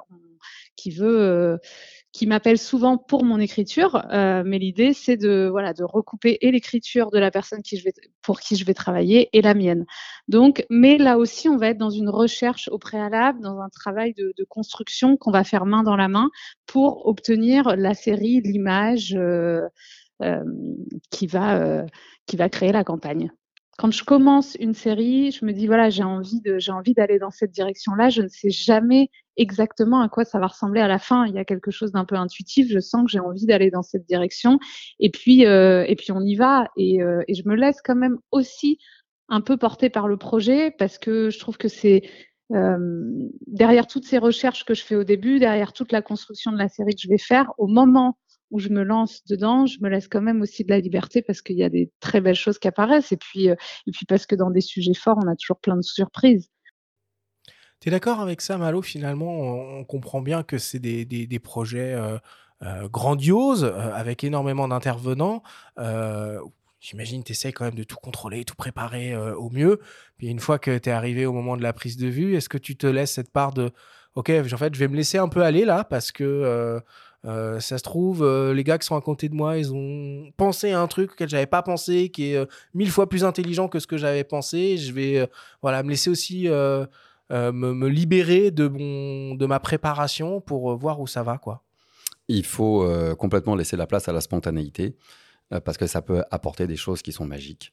[0.76, 1.58] qui veut, euh,
[2.12, 6.50] qui m'appelle souvent pour mon écriture, euh, mais l'idée c'est de voilà de recouper et
[6.50, 7.60] l'écriture de la personne
[8.22, 9.84] pour qui je vais travailler et la mienne.
[10.28, 14.14] Donc, mais là aussi on va être dans une recherche au préalable, dans un travail
[14.14, 16.30] de, construction qu'on va faire main dans la main
[16.66, 19.68] pour obtenir la série, l'image euh,
[21.10, 21.84] qui va
[22.26, 23.30] qui va créer la campagne
[23.78, 27.18] quand je commence une série, je me dis voilà, j'ai envie de, j'ai envie d'aller
[27.18, 28.08] dans cette direction-là.
[28.08, 31.26] Je ne sais jamais exactement à quoi ça va ressembler à la fin.
[31.26, 32.68] Il y a quelque chose d'un peu intuitif.
[32.70, 34.58] Je sens que j'ai envie d'aller dans cette direction.
[34.98, 36.68] Et puis, euh, et puis on y va.
[36.76, 38.78] Et, euh, et, je me laisse quand même aussi
[39.28, 42.02] un peu porter par le projet parce que je trouve que c'est
[42.54, 42.78] euh,
[43.46, 46.68] derrière toutes ces recherches que je fais au début, derrière toute la construction de la
[46.68, 48.16] série que je vais faire, au moment
[48.50, 51.42] où je me lance dedans, je me laisse quand même aussi de la liberté parce
[51.42, 53.54] qu'il y a des très belles choses qui apparaissent et puis, euh,
[53.86, 56.48] et puis parce que dans des sujets forts, on a toujours plein de surprises.
[57.80, 58.82] Tu es d'accord avec ça, Malo?
[58.82, 62.16] Finalement, on, comprend bien que c'est des, des, projets euh,
[62.62, 65.42] euh, grandioses avec énormément d'intervenants.
[66.78, 69.80] J'imagine tu essaies quand même de tout contrôler, tout préparer au mieux.
[70.18, 72.48] Puis une fois que tu es arrivé au moment de la prise de vue, est-ce
[72.48, 73.72] que tu te laisses cette part de
[74.14, 76.80] OK, en fait, je vais me laisser un peu aller là parce que
[77.26, 80.30] euh, ça se trouve, euh, les gars qui sont à côté de moi, ils ont
[80.36, 83.68] pensé à un truc auquel j'avais pas pensé, qui est euh, mille fois plus intelligent
[83.68, 84.76] que ce que j'avais pensé.
[84.76, 85.28] Je vais
[85.60, 91.22] voilà, me laisser aussi me, libérer de, mon, de ma préparation pour voir où ça
[91.22, 91.38] va.
[91.38, 91.62] quoi.
[92.28, 94.96] Il faut complètement laisser la place à la spontanéité
[95.64, 97.72] parce que ça peut apporter des choses qui sont magiques.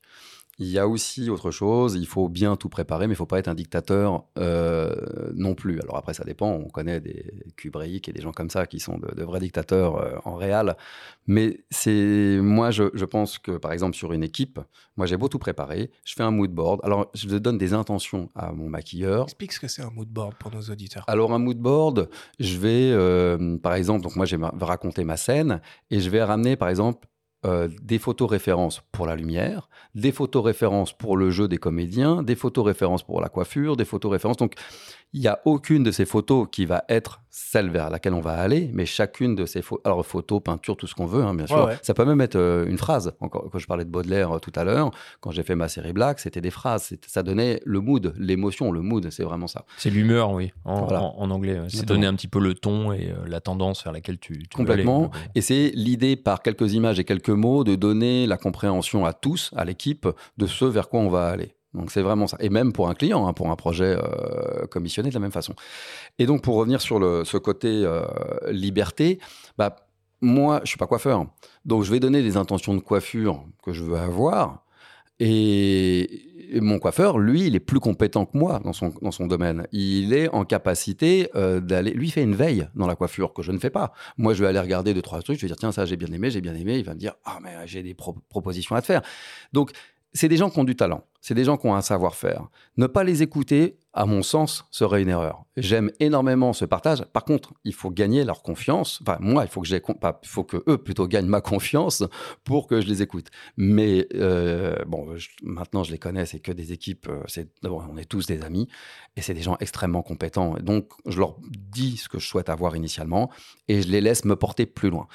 [0.59, 3.25] Il y a aussi autre chose, il faut bien tout préparer, mais il ne faut
[3.25, 4.93] pas être un dictateur euh,
[5.33, 5.81] non plus.
[5.81, 8.99] Alors après, ça dépend, on connaît des Kubrick et des gens comme ça qui sont
[8.99, 10.75] de, vrais dictateurs euh, en réel.
[11.25, 14.59] Mais c'est moi, je, pense que par exemple sur une équipe,
[14.95, 16.81] moi j'ai beau tout préparer, je fais un mood board.
[16.83, 19.23] Alors je donne des intentions à mon maquilleur.
[19.23, 21.03] Explique ce que c'est un mood board pour nos auditeurs.
[21.07, 25.17] Alors un mood board, je vais euh, par exemple, donc moi je vais raconter ma
[25.17, 27.07] scène et je vais ramener par exemple
[27.45, 32.23] euh, des photos références pour la lumière, des photos références pour le jeu des comédiens,
[32.23, 34.37] des photos références pour la coiffure, des photos références.
[34.37, 34.53] Donc,
[35.13, 38.33] il n'y a aucune de ces photos qui va être celle vers laquelle on va
[38.33, 41.47] aller, mais chacune de ces photos, alors photos, peinture, tout ce qu'on veut, hein, bien
[41.47, 41.69] sûr.
[41.81, 43.13] Ça peut même être euh, une phrase.
[43.19, 45.93] Encore, quand je parlais de Baudelaire euh, tout à l'heure, quand j'ai fait ma série
[45.93, 46.93] Black, c'était des phrases.
[47.07, 49.65] Ça donnait le mood, l'émotion, le mood, c'est vraiment ça.
[49.77, 51.59] C'est l'humeur, oui, en, anglais.
[51.69, 54.55] C'est donner un petit peu le ton et euh, la tendance vers laquelle tu, tu
[54.55, 55.09] Complètement.
[55.33, 59.51] Et c'est l'idée, par quelques images et quelques mots, de donner la compréhension à tous,
[59.55, 61.55] à l'équipe, de ce vers quoi on va aller.
[61.73, 62.37] Donc c'est vraiment ça.
[62.39, 65.55] Et même pour un client, hein, pour un projet euh, commissionné de la même façon.
[66.19, 68.03] Et donc pour revenir sur ce côté euh,
[68.51, 69.19] liberté,
[69.57, 69.75] bah,
[70.21, 71.25] moi je suis pas coiffeur.
[71.65, 74.63] Donc je vais donner des intentions de coiffure que je veux avoir.
[75.19, 76.29] Et,
[76.61, 79.65] mon coiffeur, lui, il est plus compétent que moi dans son, dans son domaine.
[79.71, 81.91] Il est en capacité euh, d'aller.
[81.91, 83.93] Lui, il fait une veille dans la coiffure que je ne fais pas.
[84.17, 85.37] Moi, je vais aller regarder deux, trois trucs.
[85.37, 86.77] Je vais dire, tiens, ça, j'ai bien aimé, j'ai bien aimé.
[86.77, 89.01] Il va me dire, ah, mais j'ai des propositions à te faire.
[89.51, 89.71] Donc,
[90.13, 92.47] c'est des gens qui ont du talent, c'est des gens qui ont un savoir-faire.
[92.77, 95.45] Ne pas les écouter, à mon sens, serait une erreur.
[95.57, 97.03] J'aime énormément ce partage.
[97.13, 98.99] Par contre, il faut gagner leur confiance.
[99.01, 99.69] Enfin, moi, il faut que
[100.25, 102.03] faut que eux plutôt gagnent ma confiance
[102.43, 103.27] pour que je les écoute.
[103.57, 106.25] Mais euh, bon, maintenant, je les connais.
[106.25, 107.07] C'est que des équipes.
[107.07, 108.67] Euh, on est tous des amis
[109.15, 110.55] et c'est des gens extrêmement compétents.
[110.61, 113.31] Donc, je leur dis ce que je souhaite avoir initialement
[113.67, 115.07] et je les laisse me porter plus loin.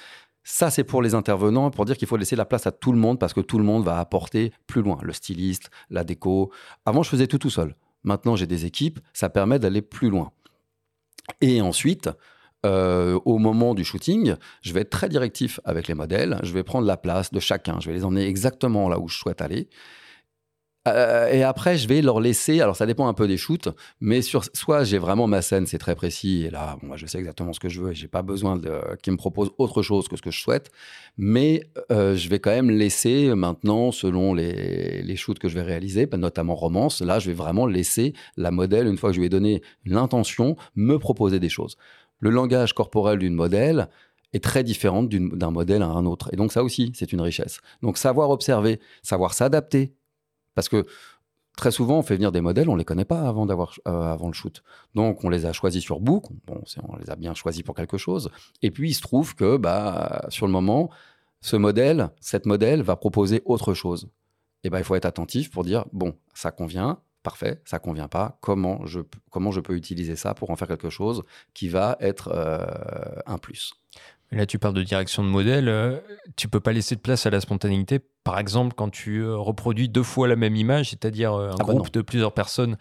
[0.44, 2.98] Ça, c'est pour les intervenants, pour dire qu'il faut laisser la place à tout le
[2.98, 4.98] monde parce que tout le monde va apporter plus loin.
[5.02, 6.50] Le styliste, la déco.
[6.86, 7.74] Avant, je faisais tout tout seul.
[8.04, 9.00] Maintenant, j'ai des équipes.
[9.12, 10.32] Ça permet d'aller plus loin.
[11.40, 12.08] Et ensuite,
[12.66, 16.40] euh, au moment du shooting, je vais être très directif avec les modèles.
[16.42, 17.78] Je vais prendre la place de chacun.
[17.80, 19.68] Je vais les emmener exactement là où je souhaite aller.
[20.94, 22.60] Euh, et après, je vais leur laisser.
[22.60, 23.68] Alors, ça dépend un peu des shoots,
[24.00, 27.18] mais sur soit j'ai vraiment ma scène, c'est très précis, et là, moi, je sais
[27.18, 28.60] exactement ce que je veux, et j'ai pas besoin
[29.02, 30.70] qu'ils me proposent autre chose que ce que je souhaite.
[31.16, 35.62] Mais euh, je vais quand même laisser maintenant, selon les, les shoots que je vais
[35.62, 39.20] réaliser, bah, notamment romance, là, je vais vraiment laisser la modèle, une fois que je
[39.20, 41.76] lui ai donné l'intention, me proposer des choses.
[42.20, 43.88] Le langage corporel d'une modèle,
[44.32, 46.28] est très différent d'un modèle à un autre.
[46.32, 47.60] Et donc ça aussi, c'est une richesse.
[47.82, 49.94] Donc savoir observer, savoir s'adapter
[50.58, 50.86] parce que
[51.56, 54.26] très souvent, on fait venir des modèles, on ne les connaît pas avant, euh, avant
[54.26, 54.64] le shoot.
[54.96, 57.96] Donc, on les a choisis sur Book, bon, on les a bien choisis pour quelque
[57.96, 58.28] chose.
[58.60, 60.90] Et puis, il se trouve que bah, sur le moment,
[61.42, 64.08] ce modèle, cette modèle va proposer autre chose.
[64.64, 68.38] Et ben, il faut être attentif pour dire, bon, ça convient, parfait, ça convient pas,
[68.40, 68.98] comment je,
[69.30, 71.22] comment je peux utiliser ça pour en faire quelque chose
[71.54, 72.66] qui va être euh,
[73.26, 73.74] un plus.
[74.30, 75.68] Là, tu parles de direction de modèle.
[75.68, 75.98] Euh,
[76.36, 77.98] tu peux pas laisser de place à la spontanéité.
[78.24, 81.64] Par exemple, quand tu euh, reproduis deux fois la même image, c'est-à-dire euh, un ah
[81.64, 82.76] bah groupe de plusieurs personnes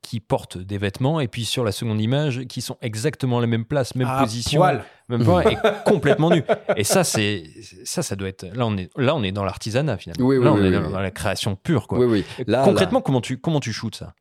[0.00, 3.46] qui portent des vêtements, et puis sur la seconde image, qui sont exactement à la
[3.46, 4.62] même place, même position,
[5.10, 6.44] même point, et complètement nus.
[6.76, 7.44] Et ça, c'est
[7.84, 8.44] ça, ça doit être.
[8.54, 10.26] Là, on est là, on est dans l'artisanat finalement.
[10.26, 11.98] Oui, là, on est dans, la création pure, quoi.
[11.98, 12.46] Oui, oui.
[12.64, 14.14] Concrètement, comment tu comment tu shootes ça?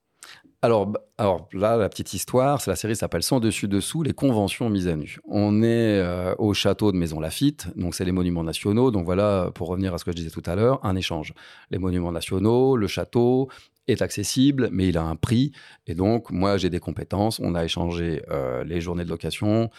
[0.64, 4.70] Alors, alors là, la petite histoire, c'est la série s'appelle Sans dessus dessous, les conventions
[4.70, 5.20] mises à nu.
[5.28, 8.90] On est euh, au château de Maison Lafitte, donc c'est les monuments nationaux.
[8.90, 11.34] Donc voilà, pour revenir à ce que je disais tout à l'heure, un échange.
[11.70, 13.50] Les monuments nationaux, le château
[13.88, 15.52] est accessible, mais il a un prix.
[15.86, 17.40] Et donc, moi, j'ai des compétences.
[17.40, 19.70] On a échangé euh, les journées de location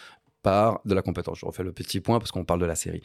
[0.43, 1.38] par de la compétence.
[1.41, 3.03] Je refais le petit point parce qu'on parle de la série.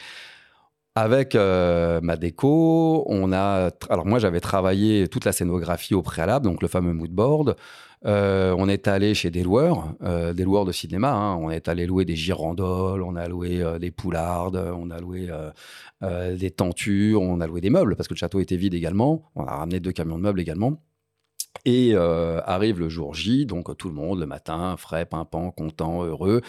[0.96, 3.72] Avec euh, ma déco, on a.
[3.90, 7.56] Alors moi, j'avais travaillé toute la scénographie au préalable, donc le fameux mood board.
[8.06, 11.12] Euh, on est allé chez des loueurs, euh, des loueurs de cinéma.
[11.12, 11.38] Hein.
[11.38, 15.30] On est allé louer des girandoles, on a loué des poulardes, on a loué
[16.02, 19.32] des tentures, on a loué des meubles parce que le château était vide également.
[19.36, 20.80] On a ramené deux camions de meubles également.
[21.66, 26.04] Et euh, arrive le jour J, donc tout le monde le matin, frais, pimpant, content,
[26.04, 26.42] heureux.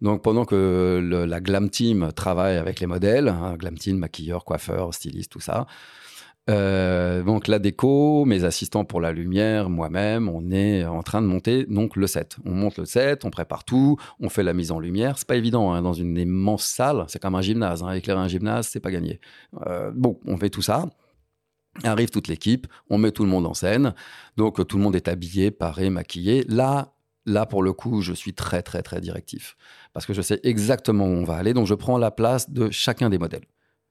[0.00, 4.94] Donc pendant que la glam team travaille avec les modèles, hein, glam team, maquilleur, coiffeur,
[4.94, 5.66] styliste, tout ça.
[6.50, 11.26] Euh, donc la déco, mes assistants pour la lumière, moi-même, on est en train de
[11.26, 12.36] monter donc le set.
[12.44, 15.18] On monte le set, on prépare tout, on fait la mise en lumière.
[15.18, 17.82] C'est pas évident hein, dans une immense salle, c'est comme un gymnase.
[17.82, 17.92] Hein.
[17.92, 19.20] Éclairer un gymnase, c'est pas gagné.
[19.66, 20.86] Euh, bon, on fait tout ça.
[21.84, 23.94] Arrive toute l'équipe, on met tout le monde en scène.
[24.36, 26.44] Donc tout le monde est habillé, paré, maquillé.
[26.48, 26.92] Là,
[27.24, 29.56] là pour le coup, je suis très très très directif
[29.92, 31.54] parce que je sais exactement où on va aller.
[31.54, 33.46] Donc je prends la place de chacun des modèles.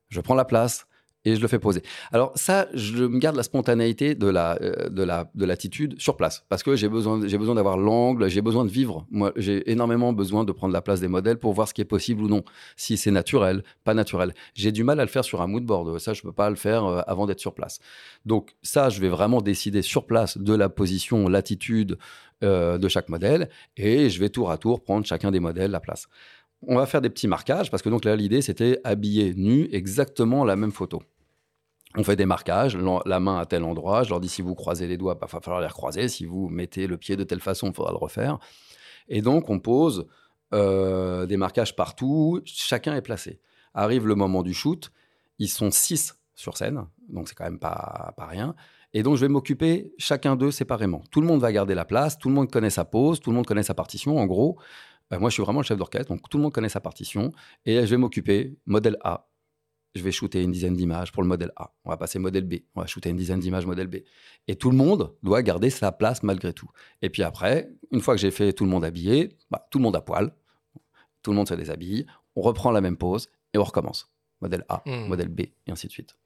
[0.10, 0.86] Je prends la place
[1.26, 1.82] et je le fais poser.
[2.12, 6.18] Alors ça, je me garde la spontanéité de la euh, de la de l'attitude sur
[6.18, 9.06] place parce que j'ai besoin j'ai besoin d'avoir l'angle, j'ai besoin de vivre.
[9.12, 11.86] Moi, j'ai énormément besoin de prendre la place des modèles pour voir ce qui est
[11.86, 12.44] possible ou non,
[12.76, 14.34] si c'est naturel, pas naturel.
[14.54, 16.00] J'ai du mal à le faire sur un mood board.
[16.00, 17.80] Ça, je peux pas le faire euh, avant d'être sur place.
[18.26, 21.98] Donc ça, je vais vraiment décider sur place de la position, l'attitude
[22.44, 25.80] euh, de chaque modèle et je vais tour à tour prendre chacun des modèles la
[25.80, 26.08] place.
[26.68, 30.44] On va faire des petits marquages parce que donc là, l'idée, c'était habiller nu exactement
[30.46, 31.02] la même photo.
[31.96, 34.04] On fait des marquages, la main à tel endroit.
[34.04, 36.08] Je leur dis si vous croisez les doigts, il va falloir les recroiser.
[36.08, 38.38] Si vous mettez le pied de telle façon, il faudra le refaire.
[39.10, 40.08] Et donc, on pose
[40.54, 42.42] euh, des marquages partout.
[42.46, 43.40] Chacun est placé.
[43.74, 44.92] Arrive le moment du shoot.
[45.40, 48.56] Ils sont six sur scène, donc c'est quand même pas, pas rien.
[48.94, 51.02] Et donc, je vais m'occuper chacun d'eux séparément.
[51.12, 53.36] Tout le monde va garder la place, tout le monde connaît sa pose, tout le
[53.36, 54.58] monde connaît sa partition, en gros.
[55.12, 57.32] Euh, moi, je suis vraiment le chef d'orchestre, donc tout le monde connaît sa partition.
[57.66, 59.28] Et je vais m'occuper, modèle A,
[59.96, 61.74] je vais shooter une dizaine d'images pour le modèle A.
[61.84, 62.56] On va passer modèle B.
[62.76, 63.98] On va shooter une dizaine d'images modèle B.
[64.48, 66.70] Et tout le monde doit garder sa place malgré tout.
[67.02, 69.84] Et puis après, une fois que j'ai fait tout le monde habillé, bah, tout le
[69.84, 70.34] monde à poil,
[71.22, 74.12] tout le monde se déshabille, on reprend la même pose et on recommence.
[74.40, 75.08] Modèle A, hmm.
[75.08, 76.18] modèle B, et ainsi de suite.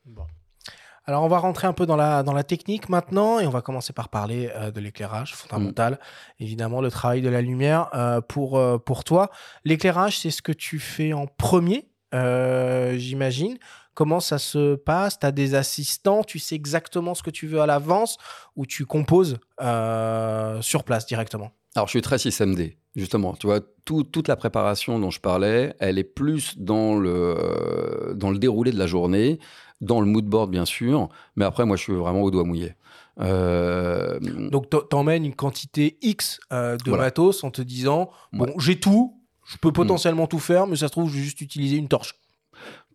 [1.08, 3.62] Alors, on va rentrer un peu dans la, dans la technique maintenant et on va
[3.62, 5.94] commencer par parler euh, de l'éclairage fondamental.
[5.94, 6.44] Mm.
[6.44, 9.30] Évidemment, le travail de la lumière euh, pour, euh, pour toi.
[9.66, 13.58] L'éclairage, c'est ce que tu fais en premier, j'imagine.
[13.94, 15.20] Comment ça se passe?
[15.20, 18.18] Tu as des assistants Tu sais exactement ce que tu veux à l'avance
[18.56, 21.52] ou tu composes sur place directement?
[21.76, 23.34] Alors, je suis très système D, justement.
[23.34, 28.38] Tu vois, toute la préparation dont je parlais, elle est plus dans le, dans le
[28.38, 29.40] déroulé de la journée,
[29.82, 31.10] dans le mood board, bien sûr.
[31.36, 32.74] Mais après, moi, je suis vraiment au doigt mouillé.
[33.22, 34.20] Euh,
[34.52, 39.58] Donc, t'emmènes une quantité X euh, de matos en te disant Bon, j'ai tout, je
[39.58, 42.16] peux potentiellement tout faire, mais ça se trouve, je vais juste utiliser une torche.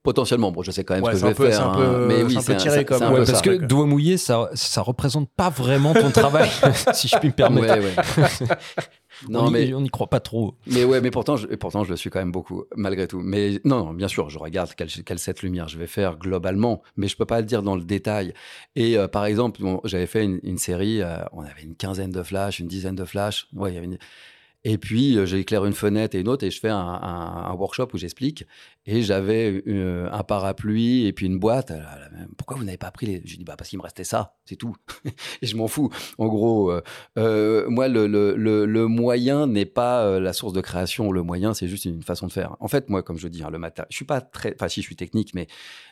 [0.03, 1.69] Potentiellement, bon, je sais quand même ce que je vais faire.
[1.69, 3.03] Un peu, mais oui, c'est un peu tiré comme.
[3.13, 6.49] Ouais, parce que doigt mouillé, ça, ça représente pas vraiment ton travail,
[6.95, 7.75] si je puis me permettre.
[7.75, 8.57] Ouais, ouais.
[9.29, 10.55] non, on mais on n'y croit pas trop.
[10.67, 13.21] Mais ouais, mais pourtant, je, pourtant, je le suis quand même beaucoup, malgré tout.
[13.21, 16.83] Mais non, non bien sûr, je regarde quelle, quelle cette lumière je vais faire globalement,
[16.97, 18.35] mais je peux pas le dire dans le détail.
[18.77, 22.23] Et euh, par exemple, j'avais fait une, une série, euh, on avait une quinzaine de
[22.23, 23.47] flashs, une dizaine de flashs.
[23.55, 23.99] Ouais, il y avait une
[24.63, 27.99] et puis, euh, j'éclaire une fenêtre et une autre et je fais un, workshop où
[27.99, 28.45] j'explique.
[28.87, 31.73] Et j'avais euh, un parapluie et puis une boîte.
[32.37, 33.23] Pourquoi vous n'avez pas pris les.
[33.25, 34.75] Je dis, bah, parce qu'il me restait ça, c'est tout.
[35.43, 35.91] et je m'en fous.
[36.19, 36.73] En gros,
[37.19, 38.35] euh, moi, le, le,
[38.67, 41.11] le, moyen n'est pas la source de création.
[41.11, 42.57] Le moyen, c'est juste une façon de faire.
[42.61, 44.55] En fait, moi, comme je dis, hein, le matin, je suis pas très.
[44.55, 45.47] Enfin, si, je suis technique, mais,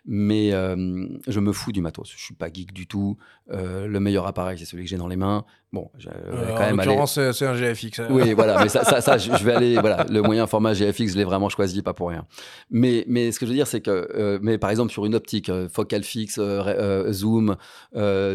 [0.05, 2.11] mais je me fous du matos.
[2.15, 3.17] Je suis pas geek du tout.
[3.49, 5.45] le meilleur appareil, c'est celui que j'ai dans les mains.
[5.73, 6.81] Bon, quand même.
[6.81, 8.01] En l'occurrence, c'est un GFX.
[8.11, 9.79] Oui, voilà mais ça, ça, ça, je vais aller.
[9.79, 12.27] Voilà, le moyen format GFX, je l'ai vraiment choisi, pas pour rien.
[12.71, 15.15] Mais, mais ce que je veux dire, c'est que, euh, mais par exemple, sur une
[15.15, 17.57] optique, euh, focale fixe, euh, zoom,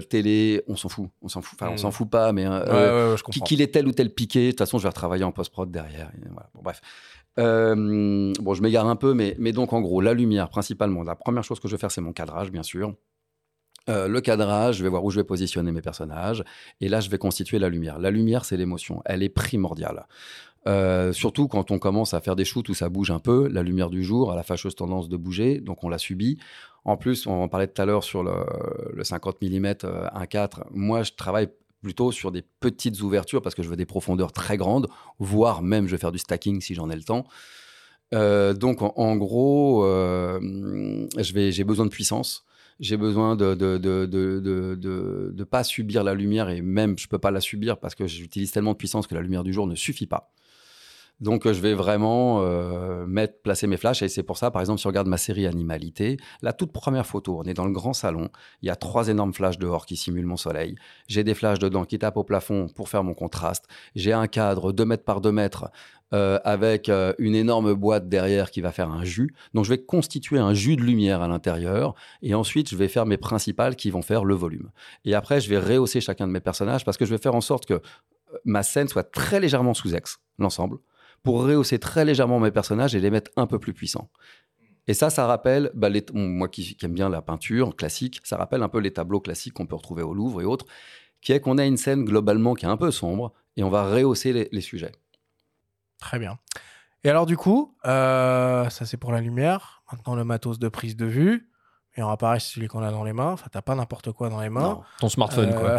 [0.09, 1.09] télé, on s'en fout.
[1.21, 1.57] On s'en fout.
[1.61, 1.91] Enfin, on s'en hmm.
[1.91, 2.45] fout pas, mais
[3.45, 6.11] qu'il ait tel ou tel piqué, de toute façon, je vais retravailler en post-prod derrière.
[6.31, 6.49] Voilà.
[6.53, 6.81] Bon, bref.
[7.37, 11.03] bon, je m'égare un peu, mais, mais donc en gros, la lumière principalement.
[11.03, 12.93] La première chose que je vais faire, c'est mon cadrage, bien sûr.
[13.89, 16.43] Euh, le cadrage, je vais voir où je vais positionner mes personnages,
[16.79, 17.99] et là je vais constituer la lumière.
[17.99, 20.07] La lumière, c'est l'émotion, elle est primordiale.
[20.65, 23.63] Euh, surtout quand on commence à faire des shoots où ça bouge un peu, la
[23.63, 26.37] lumière du jour a la fâcheuse tendance de bouger, donc on la subit.
[26.85, 30.63] En plus, on en parlait tout à l'heure sur le, 50 mm 1.4.
[30.71, 31.49] Moi, je travaille
[31.81, 34.87] plutôt sur des petites ouvertures parce que je veux des profondeurs très grandes,
[35.19, 37.25] voire même je vais faire du stacking si j'en ai le temps.
[38.13, 39.85] Euh, donc en, gros,
[41.17, 42.45] j'ai besoin de puissance
[42.79, 47.19] j'ai besoin de de, de, de, de, pas subir la lumière et même je peux
[47.19, 49.75] pas la subir parce que j'utilise tellement de puissance que la lumière du jour ne
[49.75, 50.31] suffit pas.
[51.19, 54.01] Donc, je vais vraiment euh, mettre, placer mes flashs.
[54.01, 57.05] Et c'est pour ça, par exemple, si on regarde ma série Animalité, la toute première
[57.05, 58.29] photo, on est dans le grand salon.
[58.61, 60.75] Il y a trois énormes flashs dehors qui simulent mon soleil.
[61.07, 63.67] J'ai des flashs dedans qui tapent au plafond pour faire mon contraste.
[63.95, 65.69] J'ai un cadre 2 mètres par 2 mètres
[66.13, 69.33] euh, avec euh, une énorme boîte derrière qui va faire un jus.
[69.53, 71.95] Donc, je vais constituer un jus de lumière à l'intérieur.
[72.21, 74.71] Et ensuite, je vais faire mes principales qui vont faire le volume.
[75.05, 77.41] Et après, je vais rehausser chacun de mes personnages parce que je vais faire en
[77.41, 77.81] sorte que
[78.45, 80.77] ma scène soit très légèrement sous ex, l'ensemble
[81.23, 84.09] pour rehausser très légèrement mes personnages et les mettre un peu plus puissants.
[84.87, 88.69] Et ça, ça rappelle, bah, moi qui, aime bien la peinture classique, ça rappelle un
[88.69, 90.65] peu les tableaux classiques qu'on peut retrouver au Louvre et autres,
[91.21, 93.89] qui est qu'on a une scène globalement qui est un peu sombre et on va
[93.89, 94.91] rehausser les, sujets.
[96.03, 96.37] Très bien.
[97.05, 99.83] Et alors du coup, euh, ça c'est pour la lumière.
[99.89, 101.49] Maintenant le matos de prise de vue.
[101.95, 103.31] Et on apparaît celui qu'on a dans les mains.
[103.31, 104.81] Enfin, t'as pas n'importe quoi dans les mains.
[104.99, 105.77] ton smartphone, quoi.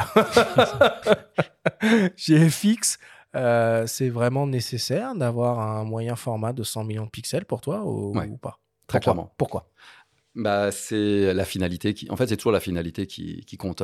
[2.16, 2.98] GFX,
[3.34, 7.82] euh, c'est vraiment nécessaire d'avoir un moyen format de 100 millions de pixels pour toi
[7.84, 8.60] ou, pas?
[8.86, 9.34] Très clairement.
[9.36, 9.68] Pourquoi?
[10.34, 13.82] Bah, c'est la finalité qui, en fait, c'est toujours la finalité qui, compte.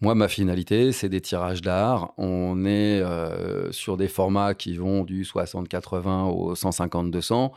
[0.00, 2.12] Moi, ma finalité, c'est des tirages d'art.
[2.18, 7.52] On est euh, sur des formats qui vont du 60-80 au 150-200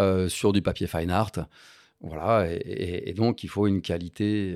[0.00, 1.32] euh, sur du papier fine art.
[2.02, 4.54] Voilà, et, donc il faut une qualité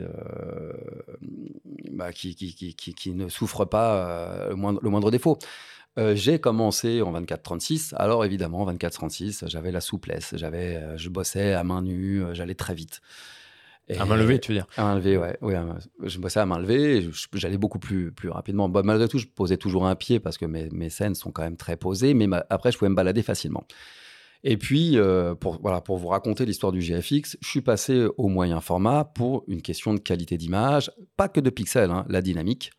[1.90, 5.38] bah, qui, qui, ne souffre pas le moindre défaut.
[5.98, 7.94] Euh, j'ai commencé en 24-36.
[7.96, 12.55] Alors évidemment, 24-36, j'avais la souplesse, j'avais, euh, je bossais à main nue, euh, j'allais
[12.55, 13.00] très vite.
[13.98, 14.66] à main levée, tu veux dire?
[14.76, 15.37] À main levée, ouais.
[15.42, 15.55] Oui,
[16.05, 18.68] je bossais à main levée, j'allais beaucoup plus, plus rapidement.
[18.68, 21.42] Bah, malgré tout, je posais toujours un pied parce que mes, mes scènes sont quand
[21.42, 23.64] même très posées, mais après, je pouvais me balader facilement.
[24.44, 24.96] Et puis,
[25.40, 29.44] pour, voilà, pour vous raconter l'histoire du GFX, je suis passé au moyen format pour
[29.48, 32.70] une question de qualité d'image, pas que de pixels, hein, la dynamique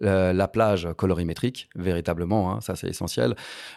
[0.00, 3.34] la, plage colorimétrique, véritablement, hein, ça c'est essentiel.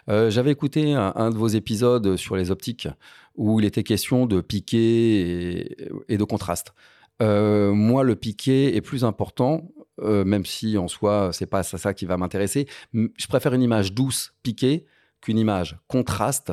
[0.09, 2.87] Euh, j'avais écouté un, de vos épisodes sur les optiques
[3.35, 5.77] où il était question de piqué
[6.09, 6.73] et, de contraste.
[7.21, 11.93] Euh, moi, le piqué est plus important, euh, même si en soi, c'est pas ça,
[11.93, 12.67] qui va m'intéresser.
[12.93, 14.85] Je préfère une image douce, piquée,
[15.21, 16.51] qu'une image contraste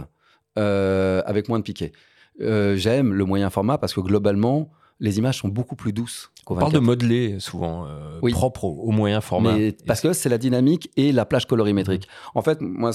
[0.56, 1.92] avec moins de piqué.
[2.40, 6.30] J'aime le moyen format parce que globalement, les images sont beaucoup plus douces.
[6.46, 9.56] On parle de modeler souvent, euh, propre au, moyen format.
[9.86, 12.08] parce que c'est la dynamique et la plage colorimétrique.
[12.34, 12.92] En fait, moi,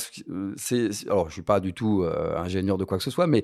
[0.57, 3.43] c'est, alors je suis pas du tout euh, ingénieur de quoi que ce soit, mais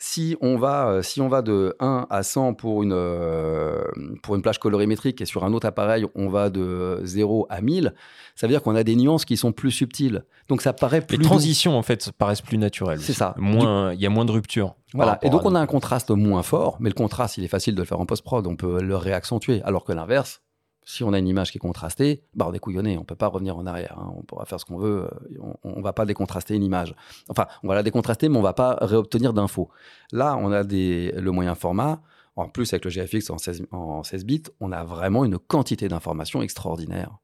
[0.00, 3.82] Si on va, euh, si on va de 1 à 100 pour une, euh,
[4.22, 7.94] pour une plage colorimétrique et sur un autre appareil, on va de 0 à 1000,
[8.36, 10.24] ça veut dire qu'on a des nuances qui sont plus subtiles.
[10.48, 11.16] Donc ça paraît plus.
[11.16, 13.00] Les transitions, en fait, paraissent plus naturelles.
[13.00, 13.34] C'est ça.
[13.38, 14.76] Moins, il y a moins de rupture.
[14.94, 15.18] Voilà.
[15.22, 17.80] Et donc on a un contraste moins fort, mais le contraste, il est facile de
[17.80, 18.46] le faire en post-prod.
[18.46, 19.62] On peut le réaccentuer.
[19.64, 20.42] Alors que l'inverse,
[20.88, 23.26] si on a une image qui est contrastée, bah on est couillonné, on peut pas
[23.26, 23.98] revenir en arrière.
[23.98, 24.10] Hein.
[24.16, 26.94] On pourra faire ce qu'on veut, euh, on, ne va pas décontraster une image.
[27.28, 29.68] Enfin, on va la décontraster, mais on va pas réobtenir d'infos.
[30.12, 32.00] Là, on a le moyen format.
[32.36, 35.88] En plus, avec le GFX en 16, en 16 bits, on a vraiment une quantité
[35.88, 37.18] d'informations extraordinaire.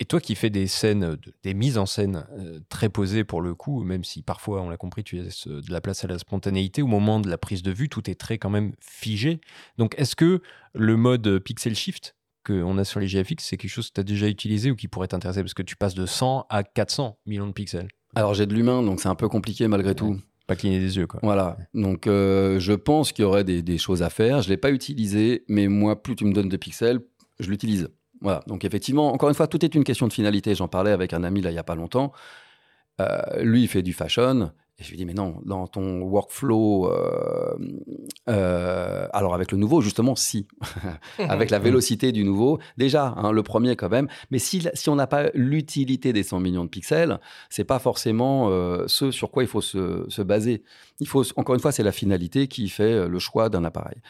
[0.00, 3.54] Et toi qui fais des scènes, des mises en scène euh, très posées pour le
[3.54, 6.82] coup, même si parfois, on l'a compris, tu laisses de la place à la spontanéité,
[6.82, 9.40] au moment de la prise de vue, tout est très quand même figé.
[9.78, 10.42] Donc est-ce que
[10.74, 14.04] le mode pixel shift qu'on a sur les GFX, c'est quelque chose que tu as
[14.04, 15.42] déjà utilisé ou qui pourrait t'intéresser?
[15.42, 17.88] Parce que tu passes de 100 à 400 millions de pixels.
[18.14, 20.18] Alors j'ai de l'humain, donc c'est un peu compliqué malgré tout.
[20.46, 21.20] Pas cligner des yeux, quoi.
[21.22, 21.56] Voilà.
[21.72, 24.42] Donc euh, je pense qu'il y aurait des, choses à faire.
[24.42, 27.00] Je ne l'ai pas utilisé, mais moi, plus tu me donnes de pixels,
[27.38, 27.88] je l'utilise.
[28.20, 28.42] Voilà.
[28.46, 30.54] Donc effectivement, encore une fois, tout est une question de finalité.
[30.54, 32.12] J'en parlais avec un ami là il n'y a pas longtemps.
[33.00, 34.52] Euh, lui, il fait du fashion.
[34.78, 37.56] Et je lui dis, mais non, dans ton workflow, euh,
[38.30, 40.48] euh, alors avec le nouveau, justement, si.
[41.18, 44.08] avec la vélocité du nouveau, déjà, hein, le premier quand même.
[44.30, 47.20] Mais si, si on n'a pas l'utilité des 100 millions de pixels,
[47.50, 50.62] c'est pas forcément euh, ce sur quoi il faut se, se, baser.
[51.00, 54.00] Il faut, encore une fois, c'est la finalité qui fait le choix d'un appareil.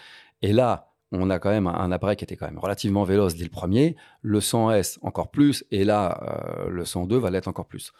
[0.43, 3.45] Et là, on a quand même un appareil qui était quand même relativement véloce dès
[3.45, 7.93] le premier, le 100S encore plus, et là, le 102 va l'être encore plus.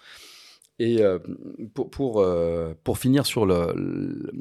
[0.79, 1.19] Et euh,
[1.75, 4.33] pour, pour, euh, pour, finir sur le,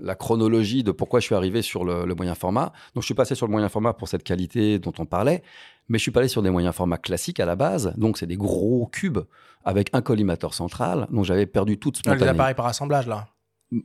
[0.00, 3.34] la chronologie de pourquoi je suis arrivé sur le, moyen format, donc je suis passé
[3.34, 5.42] sur le moyen format pour cette qualité dont on parlait,
[5.88, 8.26] mais je suis pas allé sur des moyens formats classiques à la base, donc c'est
[8.26, 9.18] des gros cubes
[9.64, 12.24] avec un collimateur central, donc j'avais perdu toute spontanéité.
[12.24, 13.26] les appareils par assemblage là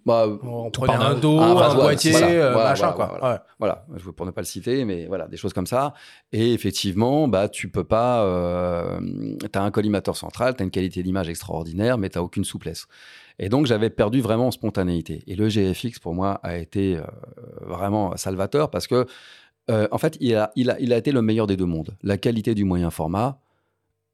[0.06, 3.42] bah, on prenait un dos, un, boîtier, euh, machin, quoi.
[3.58, 3.86] Voilà,
[4.18, 5.94] pour ne pas le citer, mais voilà, des choses comme ça.
[6.34, 8.26] Et effectivement, bah, tu peux pas.
[8.26, 9.00] Euh,
[9.40, 12.44] tu as un collimateur central, tu as une qualité d'image extraordinaire, mais tu n'as aucune
[12.44, 12.88] souplesse.
[13.40, 15.24] Et donc, j'avais perdu vraiment en spontanéité.
[15.26, 17.04] Et le GFX, pour moi, a été euh,
[17.62, 19.06] vraiment salvateur parce que,
[19.70, 21.96] en fait, il a, il, a, il a été le meilleur des deux mondes.
[22.02, 23.40] La qualité du moyen format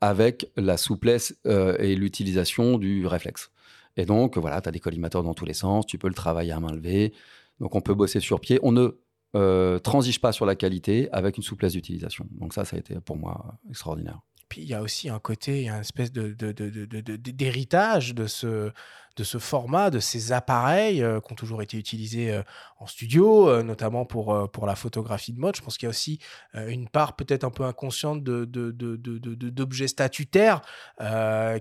[0.02, 3.53] avec la souplesse et l'utilisation du réflexe.
[3.98, 6.52] Et donc, voilà, tu as des collimateurs dans tous les sens, tu peux le travailler
[6.52, 7.14] à main levée.
[7.60, 8.60] Donc, on peut bosser sur pied.
[8.64, 8.90] On ne
[9.36, 12.28] euh, transige pas sur la qualité avec une souplesse d'utilisation.
[12.32, 14.20] Donc, ça, ça a été pour moi extraordinaire.
[14.50, 18.28] Puis, il y a aussi un côté, il y a une espèce d'héritage de, de
[18.28, 18.72] ce
[19.16, 22.42] de ce format, de ces appareils euh, qui ont toujours été utilisés euh,
[22.80, 25.56] en studio, euh, notamment pour, pour la photographie de mode.
[25.56, 26.20] Je pense qu'il y a aussi
[26.54, 30.62] une part peut-être un peu inconsciente de, d'objets statutaires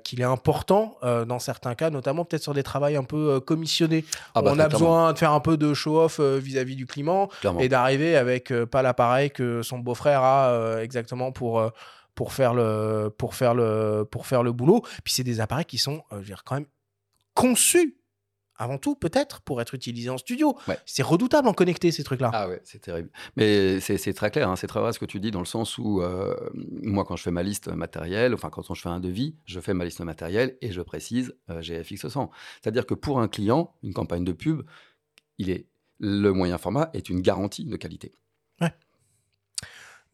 [0.03, 4.05] qu'il est important dans certains cas, notamment peut-être sur des travaux un peu commissionnés.
[4.35, 7.29] Ah bah, on a besoin de faire un peu de show-off vis-à-vis du climat
[7.61, 11.71] et d'arriver avec pas l'appareil que son beau-frère a exactement pour
[12.15, 15.79] pour faire le pour faire le pour faire le boulot puis c'est des appareils qui
[15.79, 16.67] sont je veux dire, quand même
[17.35, 17.99] conçu
[18.57, 20.57] avant tout, peut-être, pour être utilisé en studio.
[20.87, 22.31] C'est redoutable en connecter ces trucs-là.
[22.33, 23.11] Ah ouais, c'est terrible.
[23.37, 25.79] Mais c'est très clair, hein, c'est très vrai ce que tu dis, dans le sens
[25.79, 29.37] où, euh, moi, quand je fais ma liste matérielle, enfin, quand je fais un devis,
[29.47, 32.31] je fais ma liste matérielle et je précise euh, GFX 100.
[32.61, 34.63] C'est-à-dire que pour un client, une campagne de pub,
[35.39, 35.67] il est,
[35.99, 38.13] le moyen format est une garantie de qualité.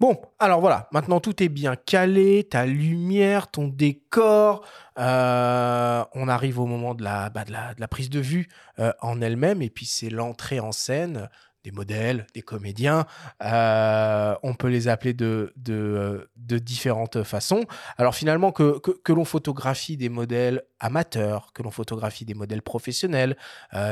[0.01, 4.65] Bon, alors voilà, maintenant tout est bien calé, ta lumière, ton décor.
[4.97, 7.45] Euh, on arrive au moment de la, bah,
[7.91, 8.47] prise de vue
[8.79, 11.29] euh, en elle-même, et puis c'est l'entrée en scène
[11.65, 13.07] des modèles, des comédiens.
[13.43, 16.29] Euh, on peut les appeler de, de,
[16.59, 17.65] différentes façons.
[17.97, 23.37] Alors finalement, que, que, l'on photographie des modèles amateurs, que l'on photographie des modèles professionnels,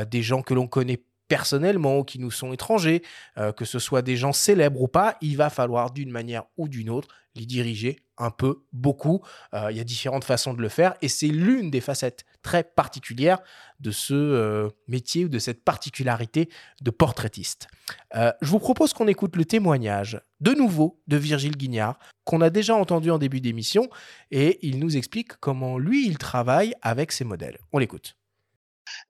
[0.09, 3.03] des gens que l'on connaît personnellement qui nous sont étrangers,
[3.37, 6.67] euh, que ce soit des gens célèbres ou pas, il va falloir d'une manière ou
[6.67, 9.21] d'une autre les diriger un peu, beaucoup.
[9.53, 12.63] Euh, il y a différentes façons de le faire et c'est l'une des facettes très
[12.63, 13.39] particulières
[13.79, 16.49] de ce euh, métier ou de cette particularité
[16.81, 17.67] de portraitiste.
[18.13, 22.75] je vous propose qu'on écoute le témoignage de nouveau de Virgile Guignard qu'on a déjà
[22.75, 23.87] entendu en début d'émission
[24.31, 27.59] et il nous explique comment lui il travaille avec ses modèles.
[27.71, 28.17] On l'écoute.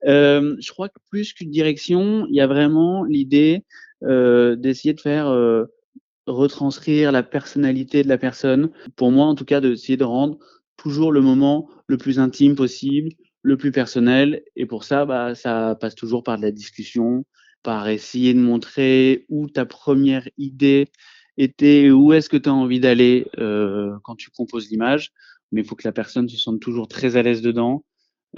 [0.06, 3.64] Euh, je crois que plus qu'une direction, il y a vraiment l'idée
[4.04, 5.64] euh, d'essayer de faire euh,
[6.26, 8.70] retranscrire la personnalité de la personne.
[8.96, 10.38] Pour moi, en tout cas, d'essayer de rendre
[10.76, 13.10] toujours le moment le plus intime possible,
[13.42, 14.42] le plus personnel.
[14.56, 17.24] Et pour ça, bah, ça passe toujours par de la discussion,
[17.62, 20.88] par essayer de montrer où ta première idée
[21.36, 23.26] était, où est-ce que tu as envie d'aller
[24.02, 25.12] quand tu composes l'image.
[25.50, 27.84] Mais il faut que la personne se sente toujours très à l'aise dedans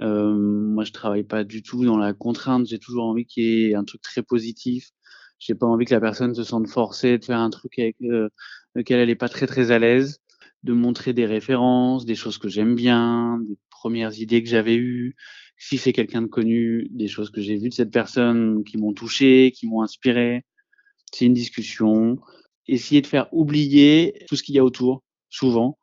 [0.01, 2.67] Euh, moi, je travaille pas du tout dans la contrainte.
[2.67, 4.91] J'ai toujours envie qu'il y ait un truc très positif.
[5.39, 8.29] J'ai pas envie que la personne se sente forcée de faire un truc avec euh,
[8.75, 10.21] lequel elle est pas très très à l'aise,
[10.63, 15.17] de montrer des références, des choses que j'aime bien, des premières idées que j'avais eues.
[15.57, 18.93] Si c'est quelqu'un de connu, des choses que j'ai vues de cette personne qui m'ont
[18.93, 20.45] touché, qui m'ont inspiré.
[21.13, 22.19] C'est une discussion.
[22.69, 25.79] Essayer de faire oublier tout ce qu'il y a autour, souvent.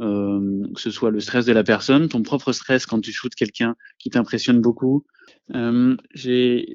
[0.00, 3.34] Euh, que ce soit le stress de la personne, ton propre stress quand tu shootes
[3.34, 5.04] quelqu'un qui t'impressionne beaucoup.
[5.54, 6.66] Euh, j'ai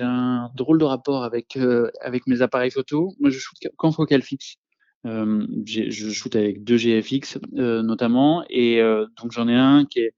[0.00, 3.12] un drôle de rapport avec, euh, avec mes appareils photo.
[3.20, 4.56] Moi, je shoot qu'en focal fixe.
[5.04, 8.80] Je shoot avec deux GFX notamment, et
[9.20, 10.14] donc j'en ai un qui, est,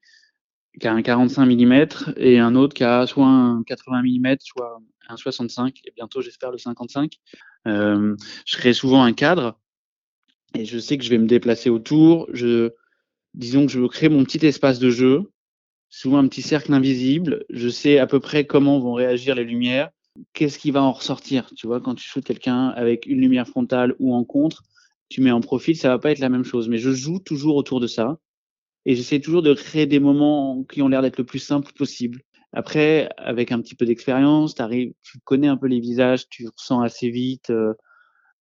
[0.80, 1.86] qui a un 45 mm
[2.16, 4.78] et un autre qui a soit un 80 mm, soit
[5.08, 7.14] un 65, et bientôt j'espère le 55.
[7.64, 9.58] je crée souvent un cadre
[10.58, 12.28] et je sais que je vais me déplacer autour.
[12.32, 12.70] Je,
[13.34, 15.30] disons que je créer mon petit espace de jeu,
[15.88, 17.44] souvent un petit cercle invisible.
[17.50, 19.90] Je sais à peu près comment vont réagir les lumières.
[20.32, 23.94] Qu'est-ce qui va en ressortir Tu vois, quand tu shootes quelqu'un avec une lumière frontale
[23.98, 24.62] ou en contre,
[25.08, 26.68] tu mets en profil, ça va pas être la même chose.
[26.68, 28.18] Mais je joue toujours autour de ça.
[28.86, 32.22] Et j'essaie toujours de créer des moments qui ont l'air d'être le plus simple possible.
[32.52, 37.10] Après, avec un petit peu d'expérience, tu connais un peu les visages, tu ressens assez
[37.10, 37.74] vite euh,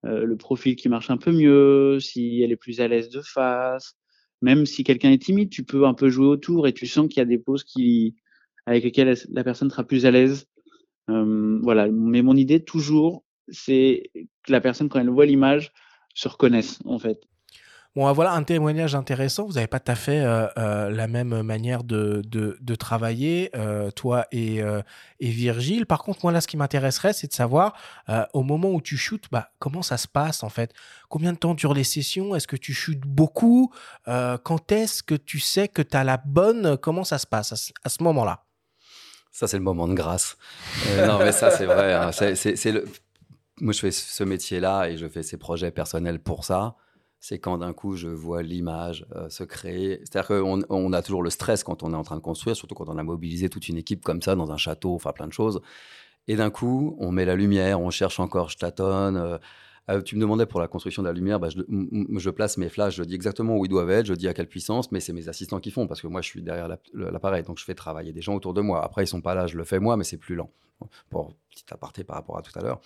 [0.06, 3.96] le profil qui marche un peu mieux, si elle est plus à l'aise de face.
[4.42, 7.18] Même si quelqu'un est timide, tu peux un peu jouer autour et tu sens qu'il
[7.18, 8.16] y a des poses qui,
[8.66, 10.48] avec lesquelles la personne sera plus à l'aise.
[11.10, 11.88] Euh, voilà.
[11.90, 14.12] Mais mon idée, toujours, c'est
[14.44, 15.72] que la personne, quand elle voit l'image,
[16.14, 17.20] se reconnaisse, en fait.
[17.96, 19.46] Bon, voilà un témoignage intéressant.
[19.46, 23.90] Vous n'avez pas tout à fait euh, euh, la même manière de, de, travailler, euh,
[23.90, 24.60] toi et,
[25.22, 25.86] et Virgile.
[25.86, 27.74] Par contre, moi, là, ce qui m'intéresserait, c'est de savoir,
[28.34, 30.74] au moment où tu shootes, bah, comment ça se passe, en fait?
[31.08, 32.36] Combien de temps durent les sessions?
[32.36, 33.72] Est-ce que tu shootes beaucoup?
[34.06, 36.78] Quand est-ce que tu sais que tu as la bonne?
[36.78, 38.44] Comment ça se passe à ce, moment-là?
[39.32, 40.38] Ça, c'est le moment de grâce.
[41.08, 41.94] Non, mais ça, c'est vrai.
[41.94, 42.12] Hein.
[42.12, 42.86] C'est- c'est le...
[43.62, 46.76] Moi, je fais ce métier-là et je fais ces projets personnels pour ça.
[47.28, 49.98] C'est quand d'un coup, je vois l'image euh, se créer.
[50.04, 52.76] C'est-à-dire qu'on on a toujours le stress quand on est en train de construire, surtout
[52.76, 55.34] quand on a mobilisé toute une équipe comme ça dans un château, enfin plein de
[55.34, 55.60] choses.
[56.28, 59.18] Et d'un coup, on met la lumière, on cherche encore, je tâtonne.
[59.18, 59.40] euh,
[59.90, 62.96] euh, tu me demandais pour la construction de la lumière, bah, je, place mes flashs,
[62.96, 65.28] je dis exactement où ils doivent être, je dis à quelle puissance, mais c'est mes
[65.28, 68.22] assistants qui font parce que moi je suis derrière l'appareil, donc je fais travailler des
[68.22, 68.86] gens autour de moi.
[68.86, 70.52] Après, ils sont pas là, je le fais moi, mais c'est plus lent.
[71.10, 72.82] Pour petit aparté par rapport à tout à l'heure.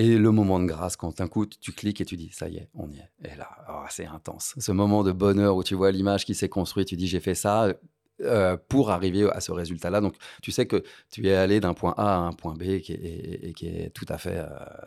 [0.00, 2.58] Et le moment de grâce, quand d'un coup tu cliques et tu dis ça y
[2.58, 3.32] est, on y est.
[3.32, 4.54] Et là, oh, c'est intense.
[4.56, 7.34] Ce moment de bonheur où tu vois l'image qui s'est construite, tu dis j'ai fait
[7.34, 7.74] ça
[8.22, 10.00] euh, pour arriver à ce résultat-là.
[10.00, 12.92] Donc tu sais que tu es allé d'un point A à un point B qui
[12.92, 14.46] est, et, et qui est tout à fait euh,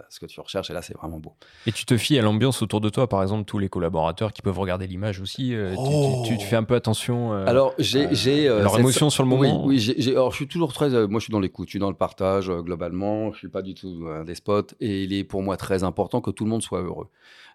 [0.09, 0.69] ce que tu recherches.
[0.69, 1.33] Et là, c'est vraiment beau.
[1.65, 4.41] Et tu te fies à l'ambiance autour de toi, par exemple, tous les collaborateurs qui
[4.41, 5.53] peuvent regarder l'image aussi.
[5.55, 6.21] euh, tu- Oh.
[6.25, 7.33] tu, tu- tu fais un peu attention.
[7.33, 8.07] euh, Alors, j'ai.
[8.07, 9.65] euh, j'ai, euh, leur émotion sur le moment.
[9.65, 10.93] Oui, oui alors je suis toujours très.
[10.93, 13.31] euh, moi, je suis dans l'écoute, je suis dans le partage euh, globalement.
[13.33, 14.75] Je suis pas du tout un despote.
[14.79, 17.07] Et il est pour moi très important que tout le monde soit heureux.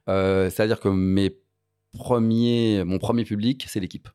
[0.09, 1.37] Euh, C'est-à-dire que mes
[1.97, 4.09] premiers, mon premier public, c'est l'équipe.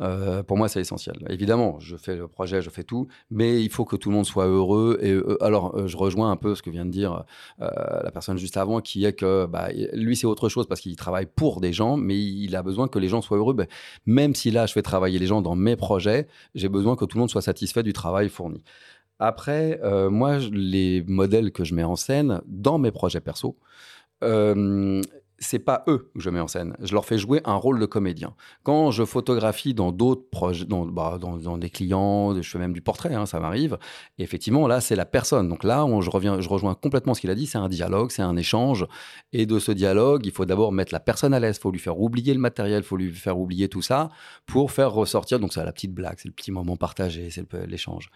[0.00, 1.16] Euh, pour moi, c'est essentiel.
[1.28, 4.26] Évidemment, je fais le projet, je fais tout, mais il faut que tout le monde
[4.26, 4.98] soit heureux.
[5.02, 7.24] Et alors, euh, je rejoins un peu ce que vient de dire
[7.60, 7.68] euh,
[8.02, 11.26] la personne juste avant, qui est que bah, lui, c'est autre chose parce qu'il travaille
[11.26, 13.54] pour des gens, mais il a besoin que les gens soient heureux.
[13.54, 13.66] Ben,
[14.06, 17.16] même si là, je fais travailler les gens dans mes projets, j'ai besoin que tout
[17.16, 18.62] le monde soit satisfait du travail fourni.
[19.20, 19.80] Après,
[20.10, 23.56] moi, les modèles que je mets en scène dans mes projets perso,
[25.38, 26.76] c'est pas eux que je mets en scène.
[26.80, 28.34] Je leur fais jouer un rôle de comédien.
[28.64, 32.80] Quand je photographie dans d'autres projets, dans, bah, dans, des clients, je fais même du
[32.80, 33.78] portrait, hein, ça m'arrive.
[34.18, 35.48] Effectivement, là, c'est la personne.
[35.48, 37.46] Donc là, on- je, reviens, je rejoins complètement ce qu'il a dit.
[37.46, 38.86] C'est un dialogue, c'est un échange.
[39.32, 41.56] Et de ce dialogue, il faut d'abord mettre la personne à l'aise.
[41.58, 44.10] Il faut lui faire oublier le matériel, il faut lui faire oublier tout ça
[44.46, 45.38] pour faire ressortir.
[45.38, 48.10] Donc, c'est la petite blague, c'est le petit moment partagé, c'est l'échange.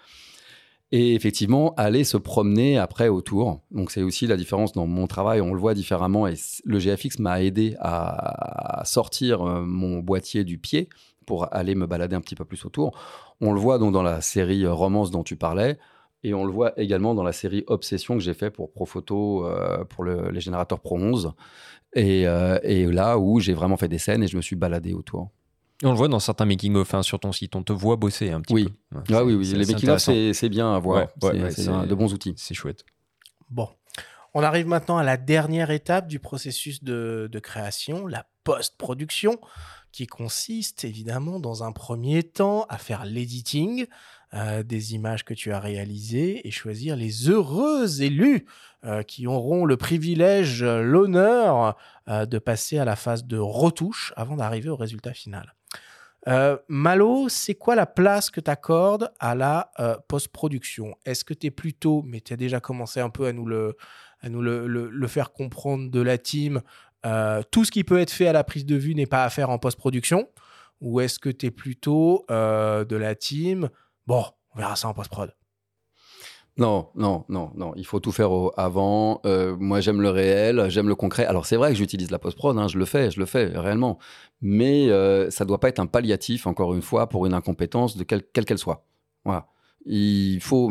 [0.95, 3.61] Et effectivement, aller se promener après autour.
[3.70, 5.40] Donc, c'est aussi la différence dans mon travail.
[5.40, 6.26] On le voit différemment.
[6.26, 6.34] Et
[6.64, 10.90] le GFX m'a aidé à, sortir euh, mon boîtier du pied
[11.24, 12.99] pour aller me balader un petit peu plus autour.
[13.40, 15.78] On le voit donc dans la série euh, Romance dont tu parlais.
[16.24, 19.84] Et on le voit également dans la série Obsession que j'ai fait pour Profoto, euh,
[19.84, 21.32] pour le- les générateurs Pro 11.
[21.95, 24.93] Et, euh, et là où j'ai vraiment fait des scènes et je me suis baladé
[24.93, 25.30] autour.
[25.83, 27.57] Et on le voit dans certains making-of hein, sur ton site.
[27.57, 28.64] On te voit bosser un petit Oui.
[28.91, 28.97] peu.
[28.99, 31.09] Ouais, Ah oui, les making-of, c'est bien à voir.
[31.22, 32.35] Ouais, C'est- de bons outils.
[32.37, 32.85] C'est chouette.
[33.51, 33.68] Bon.
[34.35, 39.39] On arrive maintenant à la dernière étape du processus de, de création, la post-production,
[39.91, 43.85] qui consiste évidemment dans un premier temps à faire l'editing
[44.33, 48.47] euh, des images que tu as réalisées et choisir les heureux élus
[48.85, 51.76] euh, qui auront le privilège, euh, l'honneur
[52.09, 55.55] euh, de passer à la phase de retouche avant d'arriver au résultat final.
[56.29, 60.95] Euh, Malo, c'est quoi la place que tu accordes à la euh, post-production?
[61.05, 65.07] Est-ce que tu es plutôt, mais tu as déjà commencé un peu à nous le,
[65.09, 66.62] faire comprendre de la team,
[67.05, 69.31] euh, tout ce qui peut être fait à la prise de vue n'est pas à
[69.31, 70.29] faire en post-production?
[70.81, 73.68] Ou est-ce que tu es plutôt de la team,
[74.07, 75.33] bon, on verra ça en post-prod
[76.59, 77.73] non, non, non, non.
[77.77, 79.21] Il faut tout faire avant.
[79.25, 81.25] Euh, moi, j'aime le réel, j'aime le concret.
[81.25, 83.99] Alors, c'est vrai que j'utilise la post-prod, hein, je le fais, je le fais réellement.
[84.43, 87.97] Mais euh, ça ne doit pas être un palliatif, encore une fois, pour une incompétence
[87.97, 88.85] de quelle qu'elle soit.
[89.25, 89.52] Voilà
[89.87, 90.70] il faut.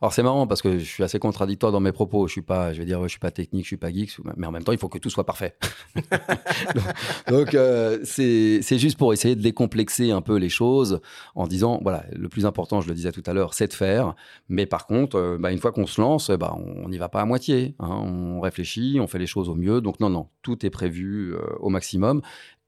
[0.00, 2.26] Alors c'est marrant parce que je suis assez contradictoire dans mes propos.
[2.26, 4.46] Je suis pas, je vais dire, je suis pas technique, je suis pas geek, mais
[4.46, 5.56] en même temps, il faut que tout soit parfait.
[7.28, 11.00] donc, euh, c'est juste pour essayer de décomplexer un peu les choses
[11.34, 14.14] en disant, voilà, le plus important, je le disais tout à l'heure, c'est de faire.
[14.48, 17.20] Mais par contre, euh, bah, une fois qu'on se lance, bah, on n'y va pas
[17.20, 17.74] à moitié.
[17.78, 17.88] Hein.
[17.88, 19.80] on réfléchit, on fait les choses au mieux.
[19.80, 22.20] Donc non, non, tout est prévu euh, au maximum.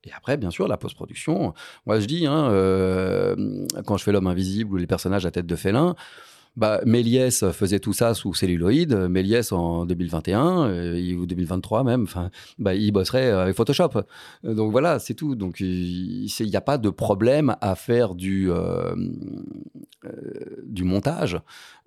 [0.06, 1.52] Et après, bien sûr, la post-production.
[1.84, 5.46] Moi, je dis, hein, euh, quand je fais l'homme invisible ou les personnages à tête
[5.46, 5.96] de félin,
[6.56, 8.94] bah, Méliès faisait tout ça sous celluloïd.
[8.94, 14.02] Méliès en 2021 euh, ou 2023 même, enfin, bah, il bosserait avec Photoshop.
[14.42, 15.34] Donc voilà, c'est tout.
[15.34, 18.94] Donc il n'y a pas de problème à faire du, euh,
[20.64, 21.40] du montage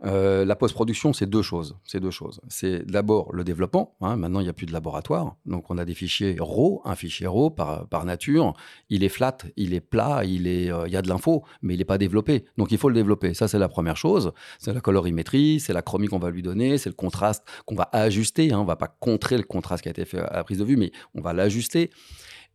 [0.05, 1.78] euh, la post-production, c'est deux choses.
[1.84, 2.39] C'est deux choses.
[2.47, 3.95] C'est d'abord le développement.
[4.01, 4.15] Hein.
[4.15, 5.36] Maintenant, il n'y a plus de laboratoire.
[5.45, 8.53] Donc, on a des fichiers RAW, un fichier RAW par, par nature.
[8.89, 11.74] Il est flat, il est plat, il, est, euh, il y a de l'info, mais
[11.74, 12.45] il n'est pas développé.
[12.57, 13.34] Donc, il faut le développer.
[13.34, 14.32] Ça, c'est la première chose.
[14.60, 17.89] C'est la colorimétrie, c'est la chromie qu'on va lui donner, c'est le contraste qu'on va
[17.93, 18.51] ajuster.
[18.53, 18.60] Hein.
[18.60, 20.66] On ne va pas contrer le contraste qui a été fait à la prise de
[20.66, 21.89] vue, mais on va l'ajuster.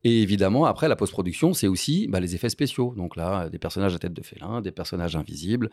[0.04, 2.94] Et évidemment, après, la post-production, c'est aussi bah, les effets spéciaux.
[2.94, 5.70] Donc là, des personnages à tête de félin, des personnages invisibles,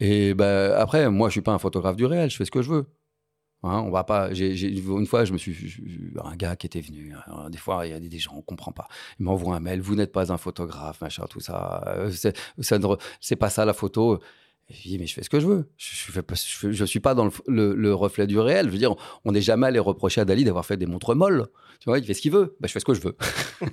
[0.00, 2.62] et ben après, moi, je suis pas un photographe du réel, je fais ce que
[2.62, 2.86] je veux.
[3.64, 4.30] Hein, on va pas.
[4.32, 7.12] une fois, je me suis un gars qui était venu.
[7.26, 8.86] Hein, des fois, il y a des gens, on comprend pas.
[9.18, 9.80] Il m'envoie un mail.
[9.80, 11.82] Vous n'êtes pas un photographe, machin, tout ça.
[11.88, 12.12] Euh,
[13.20, 14.20] c'est pas ça la photo.
[14.70, 15.66] Je dis, mais je fais ce que je veux.
[15.78, 18.66] Je ne je, suis pas dans le, reflet du réel.
[18.66, 18.94] Je veux dire,
[19.24, 21.46] on n'est jamais allé reprocher à Dali d'avoir fait des montres molles.
[21.80, 22.54] Tu vois, il fait ce qu'il veut.
[22.60, 23.16] Bah, je fais ce que je veux.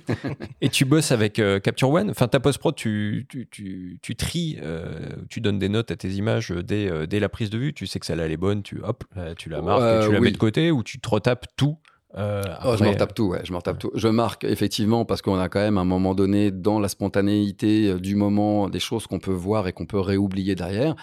[0.62, 2.08] et tu bosses avec euh, Capture One?
[2.08, 6.08] Enfin, ta post-prod, tu, tu, tu, tu tries, euh, tu donnes des notes à tes
[6.08, 7.74] images dès, euh, dès la prise de vue.
[7.74, 8.62] Tu sais que celle-là, elle est bonne.
[8.62, 9.04] Tu, hop,
[9.36, 11.76] tu la marques, tu la mets de côté ou tu te retapes tout
[12.14, 13.90] euh, oh, je m'en tape tout, ouais, je m'en tape tout.
[13.94, 17.88] Je marque effectivement parce qu'on a quand même à un moment donné dans la spontanéité
[17.88, 20.94] euh, du moment des choses qu'on peut voir et qu'on peut réoublier derrière.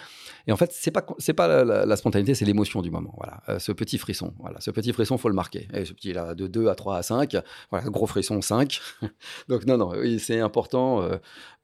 [0.46, 3.14] Et en fait, c'est pas c'est pas la, spontanéité, c'est l'émotion du moment.
[3.18, 4.32] Voilà, euh, ce petit frisson.
[4.40, 5.68] Voilà, ce petit frisson, faut le marquer.
[5.74, 7.36] Et ce petit là, de 2 à 3 à 5.
[7.70, 8.80] Voilà, gros frisson 5.
[9.48, 11.06] Donc non, non, c'est important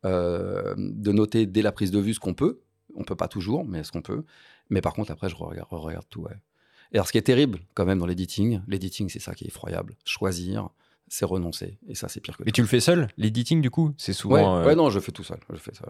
[0.05, 2.61] de noter dès la prise de vue ce qu'on peut.
[2.95, 4.24] On peut pas toujours, mais ce qu'on peut.
[4.68, 6.22] Mais par contre, après, je regarde, regarde tout.
[6.22, 6.36] Ouais.
[6.93, 9.49] Et alors, ce qui est terrible quand même dans l'editing, l'editing, c'est ça qui est
[9.49, 9.97] effroyable.
[10.05, 10.70] Choisir,
[11.09, 11.78] c'est renoncer.
[11.88, 12.43] Et ça, c'est pire que.
[12.49, 13.93] Et tu le fais seul, l'editing, du coup?
[13.99, 14.62] C'est souvent.
[14.62, 15.38] Ouais, euh, non, je fais tout seul.
[15.53, 15.84] Je fais ça,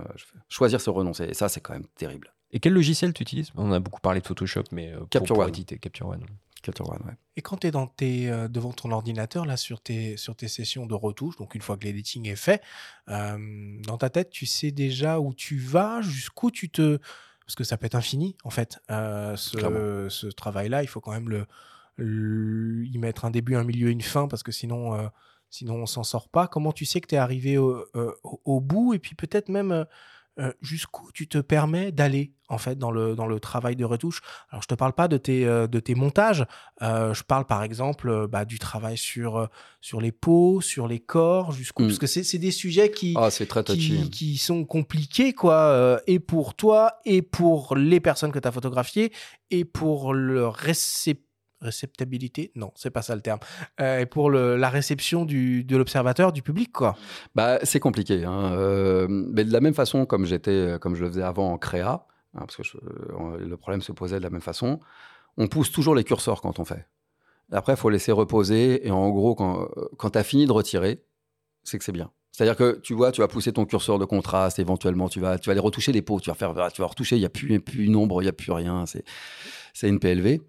[0.48, 1.24] Choisir, c'est renoncer.
[1.24, 2.34] Et ça, c'est quand même terrible.
[2.52, 3.50] Et quel logiciel tu utilises?
[3.54, 5.52] On a beaucoup parlé de Photoshop, mais euh, Capture pour, One.
[5.52, 6.26] Capture One.
[6.62, 7.14] Capture One, ouais.
[7.36, 10.48] Et quand tu es, dans tes, euh, devant ton ordinateur, là, sur tes, sur tes
[10.48, 12.62] sessions de retouche, donc une fois que l'editing est fait,
[13.06, 16.98] dans ta tête, tu sais déjà où tu vas, jusqu'où tu te
[17.50, 18.78] parce que ça peut être infini, en fait.
[18.92, 24.02] Euh, ce, travail-là, il faut quand même le, y mettre un début, un milieu, une
[24.02, 25.08] fin, parce que sinon, euh,
[25.50, 26.46] sinon on s'en sort pas.
[26.46, 28.94] Comment tu sais que tu es arrivé au, euh, au, bout?
[28.94, 29.84] Et puis peut-être même
[30.40, 34.22] euh, jusqu'où tu te permets d'aller en fait dans le, dans le travail de retouche?
[34.50, 36.46] Alors je te parle pas de tes, euh, de tes montages,
[36.82, 39.48] euh, je parle par exemple bah, du travail sur,
[39.80, 41.84] sur les peaux, sur les corps, jusqu'où...
[41.84, 41.98] Parce mm.
[41.98, 46.94] que c'est des sujets qui, ah, très qui, qui, sont compliqués, quoi, et pour toi,
[47.04, 49.12] et pour les personnes que tu as photographiées,
[49.50, 51.29] et pour le récepteur
[51.60, 52.52] réceptabilité?
[52.54, 53.40] Non c'est pas ça le terme.
[53.80, 56.96] Euh, pour le, la réception du, de l'observateur du public quoi.
[57.34, 58.52] Bah c'est compliqué hein.
[58.52, 62.40] euh, de la même façon comme j'étais comme je le faisais avant en créa hein,
[62.40, 62.62] parce que
[63.38, 64.80] le problème se posait de la même façon
[65.36, 66.86] on pousse toujours les curseurs quand on fait.
[67.52, 71.04] Après il faut laisser reposer et en gros quand, quand tu as fini de retirer
[71.62, 72.10] c'est que c'est bien.
[72.32, 75.48] C'est-à-dire que tu vois, tu vas pousser ton curseur de contraste, éventuellement, tu vas, tu
[75.48, 77.60] vas aller retoucher les peaux, tu vas faire, tu vas retoucher, il n'y a plus,
[77.60, 80.40] plus une ombre, il n'y a plus rien, c'est une PLV.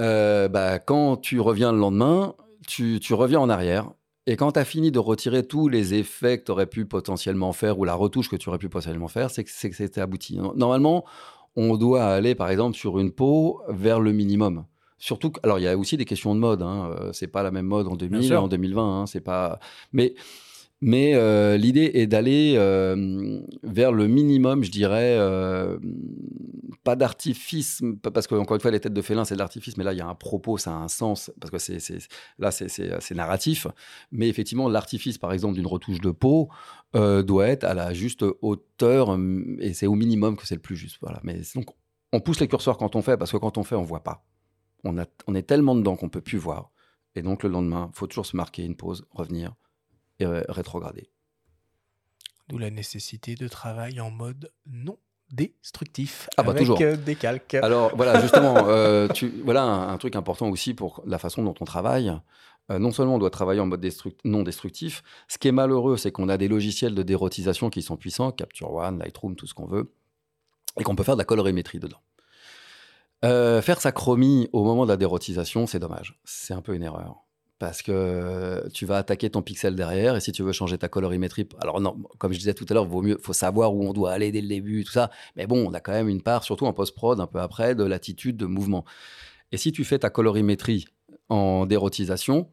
[0.00, 2.34] Euh, bah, quand tu reviens le lendemain,
[2.66, 3.90] tu, reviens en arrière.
[4.26, 7.52] Et quand tu as fini de retirer tous les effets que tu aurais pu potentiellement
[7.52, 10.38] faire ou la retouche que tu aurais pu potentiellement faire, c'est que c'était abouti.
[10.54, 11.04] Normalement,
[11.56, 14.64] on doit aller, par exemple, sur une peau vers le minimum.
[14.98, 16.60] Surtout, alors il y a aussi des questions de mode.
[16.60, 16.90] Hein.
[16.94, 19.00] Euh, c'est pas la même mode en 2000 en 2020.
[19.00, 19.06] Hein.
[19.06, 19.58] c'est pas.
[19.92, 20.14] Mais
[20.80, 22.54] mais euh, l'idée est d'aller
[23.62, 25.18] vers le minimum, je dirais,
[26.82, 29.84] pas d'artifice, parce que encore une fois, les têtes de félin, c'est de l'artifice, mais
[29.84, 31.78] là, il y a un propos, ça a un sens, parce que c'est,
[32.38, 33.66] là, c'est, narratif.
[34.12, 36.48] Mais effectivement, l'artifice, par exemple, d'une retouche de peau
[36.96, 39.18] euh, doit être à la juste hauteur,
[39.58, 40.98] et c'est au minimum que c'est le plus juste.
[41.02, 41.20] Voilà.
[41.22, 41.66] Mais donc,
[42.12, 44.24] on pousse les curseurs quand on fait, parce que quand on fait, on voit pas.
[44.84, 46.70] On, on est tellement dedans qu'on peut plus voir.
[47.14, 49.54] Et donc, le lendemain, faut toujours se marquer une pause, revenir
[50.20, 51.10] et rétrograder.
[52.48, 54.98] D'où la nécessité de travail en mode non
[55.32, 56.78] destructif ah bah avec toujours.
[56.80, 57.54] Euh, des calques.
[57.54, 61.64] Alors voilà, justement, euh, tu, voilà un, truc important aussi pour la façon dont on
[61.64, 62.12] travaille.
[62.70, 63.86] Euh, non seulement on doit travailler en mode
[64.24, 67.96] non destructif, ce qui est malheureux, c'est qu'on a des logiciels de dérotisation qui sont
[67.96, 69.92] puissants, Capture One, Lightroom, tout ce qu'on veut,
[70.78, 72.00] et qu'on peut faire de la colorimétrie dedans.
[73.22, 76.20] faire sa chromie au moment de la dérotisation, c'est dommage.
[76.24, 77.24] C'est un peu une erreur
[77.60, 81.46] parce que tu vas attaquer ton pixel derrière et si tu veux changer ta colorimétrie,
[81.60, 84.12] alors non, comme je disais tout à l'heure, vaut mieux, faut savoir où on doit
[84.12, 85.10] aller dès le début, tout ça.
[85.36, 87.84] Mais bon, on a quand même une part, surtout en post-prod, un peu après, de
[87.84, 88.86] l'attitude de mouvement.
[89.52, 90.86] Et si tu fais ta colorimétrie
[91.28, 92.48] en dérotisation,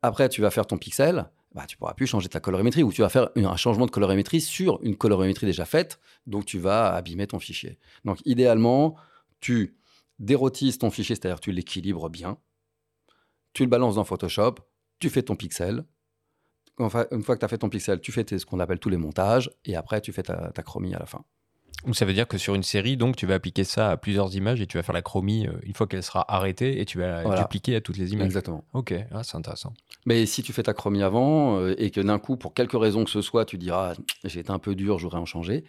[0.00, 3.02] après tu vas faire ton pixel, bah, tu pourras plus changer ta colorimétrie ou tu
[3.02, 7.26] vas faire un changement de colorimétrie sur une colorimétrie déjà faite, donc tu vas abîmer
[7.26, 7.78] ton fichier.
[8.06, 8.96] Donc idéalement,
[9.40, 9.76] tu
[10.18, 12.38] dérotises ton fichier, c'est-à-dire tu l'équilibres bien
[13.52, 14.56] tu le balances dans Photoshop,
[14.98, 15.84] tu fais ton pixel.
[16.78, 18.88] Enfin, une fois que tu as fait ton pixel, tu fais ce qu'on appelle tous
[18.88, 21.24] les montages, et après, tu fais ta, chromie à la fin.
[21.84, 24.34] Donc ça veut dire que sur une série, donc tu vas appliquer ça à plusieurs
[24.34, 26.98] images et tu vas faire la chromie euh, une fois qu'elle sera arrêtée et tu
[26.98, 28.26] vas la dupliquer à toutes les images.
[28.26, 28.64] Exactement.
[28.72, 29.72] Ok, ah, c'est intéressant.
[30.04, 33.04] Mais si tu fais ta chromie avant euh, et que d'un coup, pour quelque raison
[33.04, 33.94] que ce soit, tu diras
[34.24, 35.64] j'ai été un peu dur, j'aurais en changé,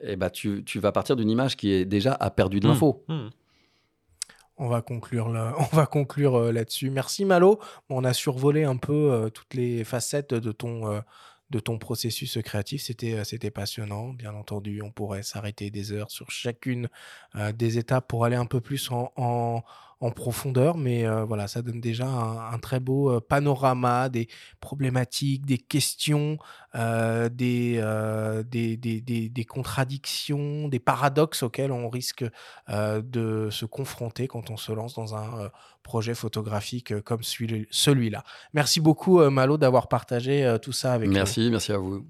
[0.00, 2.70] et eh ben, tu, vas partir d'une image qui est déjà a perdu de hmm.
[2.70, 3.04] l'info.
[3.08, 3.28] Hmm.
[5.72, 6.90] On va conclure euh, là-dessus.
[6.90, 7.58] Merci Malo.
[7.88, 11.00] on a survolé un peu euh, toutes les facettes de ton euh,
[11.50, 12.82] de ton processus créatif.
[12.82, 14.10] C'était c'était passionnant.
[14.12, 16.88] Bien entendu, on pourrait s'arrêter des heures sur chacune
[17.54, 19.64] des étapes pour aller un peu plus en
[20.08, 24.28] profondeur, mais euh, voilà, ça donne déjà un, très beau euh, panorama des
[24.60, 26.38] problématiques, des questions,
[26.74, 27.82] euh, des,
[28.50, 32.24] des, des, des, contradictions, des paradoxes auxquels on risque
[32.68, 35.50] de se confronter quand on se lance dans un
[35.82, 38.24] projet photographique comme celui-là.
[38.54, 41.14] Merci beaucoup, Malo, d'avoir partagé tout ça avec nous.
[41.14, 42.06] Merci, merci à vous.